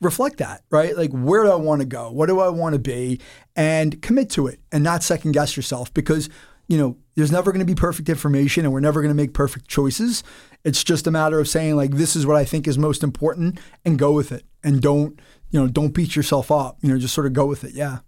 reflect 0.00 0.38
that, 0.38 0.62
right? 0.70 0.96
Like, 0.96 1.10
where 1.12 1.44
do 1.44 1.50
I 1.50 1.56
want 1.56 1.82
to 1.82 1.86
go? 1.86 2.10
What 2.10 2.26
do 2.26 2.40
I 2.40 2.48
want 2.48 2.72
to 2.72 2.78
be? 2.78 3.20
And 3.54 4.00
commit 4.00 4.30
to 4.30 4.46
it 4.46 4.60
and 4.72 4.82
not 4.82 5.02
second 5.02 5.32
guess 5.32 5.56
yourself 5.56 5.92
because, 5.92 6.30
you 6.66 6.78
know, 6.78 6.96
there's 7.14 7.30
never 7.30 7.52
going 7.52 7.60
to 7.60 7.66
be 7.66 7.74
perfect 7.74 8.08
information 8.08 8.64
and 8.64 8.72
we're 8.72 8.80
never 8.80 9.02
going 9.02 9.10
to 9.10 9.22
make 9.22 9.34
perfect 9.34 9.68
choices. 9.68 10.24
It's 10.64 10.82
just 10.82 11.06
a 11.06 11.10
matter 11.10 11.38
of 11.38 11.48
saying, 11.48 11.76
like, 11.76 11.92
this 11.92 12.16
is 12.16 12.24
what 12.24 12.36
I 12.36 12.46
think 12.46 12.66
is 12.66 12.78
most 12.78 13.02
important 13.02 13.60
and 13.84 13.98
go 13.98 14.12
with 14.12 14.32
it. 14.32 14.44
And 14.64 14.80
don't, 14.80 15.20
you 15.50 15.60
know, 15.60 15.68
don't 15.68 15.92
beat 15.92 16.16
yourself 16.16 16.50
up. 16.50 16.78
You 16.80 16.88
know, 16.88 16.98
just 16.98 17.14
sort 17.14 17.26
of 17.26 17.34
go 17.34 17.44
with 17.44 17.62
it. 17.64 17.74
Yeah. 17.74 17.98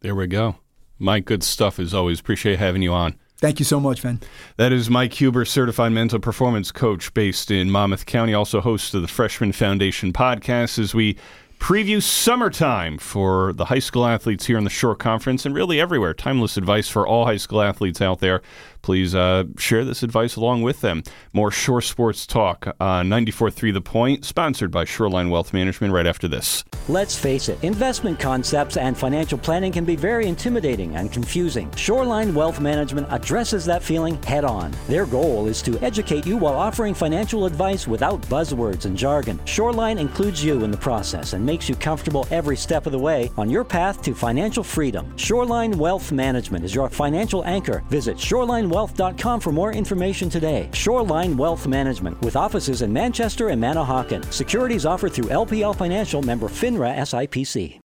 There 0.00 0.14
we 0.14 0.26
go. 0.26 0.56
Mike, 1.00 1.24
good 1.24 1.42
stuff 1.42 1.78
as 1.80 1.92
always. 1.92 2.20
Appreciate 2.20 2.58
having 2.58 2.82
you 2.82 2.92
on. 2.92 3.16
Thank 3.38 3.58
you 3.58 3.64
so 3.64 3.80
much, 3.80 4.02
Vin. 4.02 4.20
That 4.58 4.70
is 4.70 4.90
Mike 4.90 5.14
Huber, 5.14 5.46
certified 5.46 5.92
mental 5.92 6.20
performance 6.20 6.70
coach 6.70 7.14
based 7.14 7.50
in 7.50 7.70
Monmouth 7.70 8.04
County, 8.04 8.34
also 8.34 8.60
host 8.60 8.94
of 8.94 9.00
the 9.00 9.08
Freshman 9.08 9.52
Foundation 9.52 10.12
podcast 10.12 10.78
as 10.78 10.94
we 10.94 11.16
preview 11.58 12.02
summertime 12.02 12.98
for 12.98 13.52
the 13.54 13.66
high 13.66 13.78
school 13.78 14.06
athletes 14.06 14.46
here 14.46 14.58
in 14.58 14.64
the 14.64 14.70
Shore 14.70 14.94
Conference 14.94 15.46
and 15.46 15.54
really 15.54 15.80
everywhere. 15.80 16.12
Timeless 16.12 16.56
advice 16.56 16.88
for 16.88 17.06
all 17.06 17.24
high 17.24 17.38
school 17.38 17.62
athletes 17.62 18.02
out 18.02 18.20
there 18.20 18.42
please 18.82 19.14
uh, 19.14 19.44
share 19.58 19.84
this 19.84 20.02
advice 20.02 20.36
along 20.36 20.62
with 20.62 20.80
them. 20.80 21.02
More 21.32 21.50
Shore 21.50 21.80
Sports 21.82 22.26
Talk 22.26 22.74
on 22.80 23.08
94.3 23.08 23.72
The 23.72 23.80
Point, 23.80 24.24
sponsored 24.24 24.70
by 24.70 24.84
Shoreline 24.84 25.30
Wealth 25.30 25.52
Management 25.52 25.92
right 25.92 26.06
after 26.06 26.28
this. 26.28 26.64
Let's 26.88 27.16
face 27.16 27.48
it, 27.48 27.62
investment 27.62 28.18
concepts 28.18 28.76
and 28.76 28.96
financial 28.96 29.38
planning 29.38 29.72
can 29.72 29.84
be 29.84 29.96
very 29.96 30.26
intimidating 30.26 30.96
and 30.96 31.12
confusing. 31.12 31.70
Shoreline 31.76 32.34
Wealth 32.34 32.60
Management 32.60 33.06
addresses 33.10 33.64
that 33.66 33.82
feeling 33.82 34.20
head 34.22 34.44
on. 34.44 34.72
Their 34.88 35.06
goal 35.06 35.46
is 35.46 35.62
to 35.62 35.78
educate 35.80 36.26
you 36.26 36.36
while 36.36 36.54
offering 36.54 36.94
financial 36.94 37.46
advice 37.46 37.86
without 37.86 38.20
buzzwords 38.22 38.86
and 38.86 38.96
jargon. 38.96 39.38
Shoreline 39.44 39.98
includes 39.98 40.42
you 40.42 40.64
in 40.64 40.70
the 40.70 40.76
process 40.76 41.32
and 41.34 41.44
makes 41.44 41.68
you 41.68 41.74
comfortable 41.76 42.26
every 42.30 42.56
step 42.56 42.86
of 42.86 42.92
the 42.92 42.98
way 42.98 43.30
on 43.36 43.50
your 43.50 43.64
path 43.64 44.02
to 44.02 44.14
financial 44.14 44.64
freedom. 44.64 45.16
Shoreline 45.16 45.76
Wealth 45.78 46.12
Management 46.12 46.64
is 46.64 46.74
your 46.74 46.88
financial 46.88 47.44
anchor. 47.44 47.84
Visit 47.90 48.18
Shoreline 48.18 48.69
ShorelineWealth.com 48.70 49.40
for 49.40 49.52
more 49.52 49.72
information 49.72 50.30
today. 50.30 50.68
Shoreline 50.72 51.36
Wealth 51.36 51.66
Management 51.66 52.20
with 52.22 52.36
offices 52.36 52.82
in 52.82 52.92
Manchester 52.92 53.48
and 53.48 53.62
Manahawkin. 53.62 54.32
Securities 54.32 54.86
offered 54.86 55.12
through 55.12 55.26
LPL 55.26 55.74
Financial 55.76 56.22
member 56.22 56.48
FINRA 56.48 56.96
SIPC. 56.98 57.78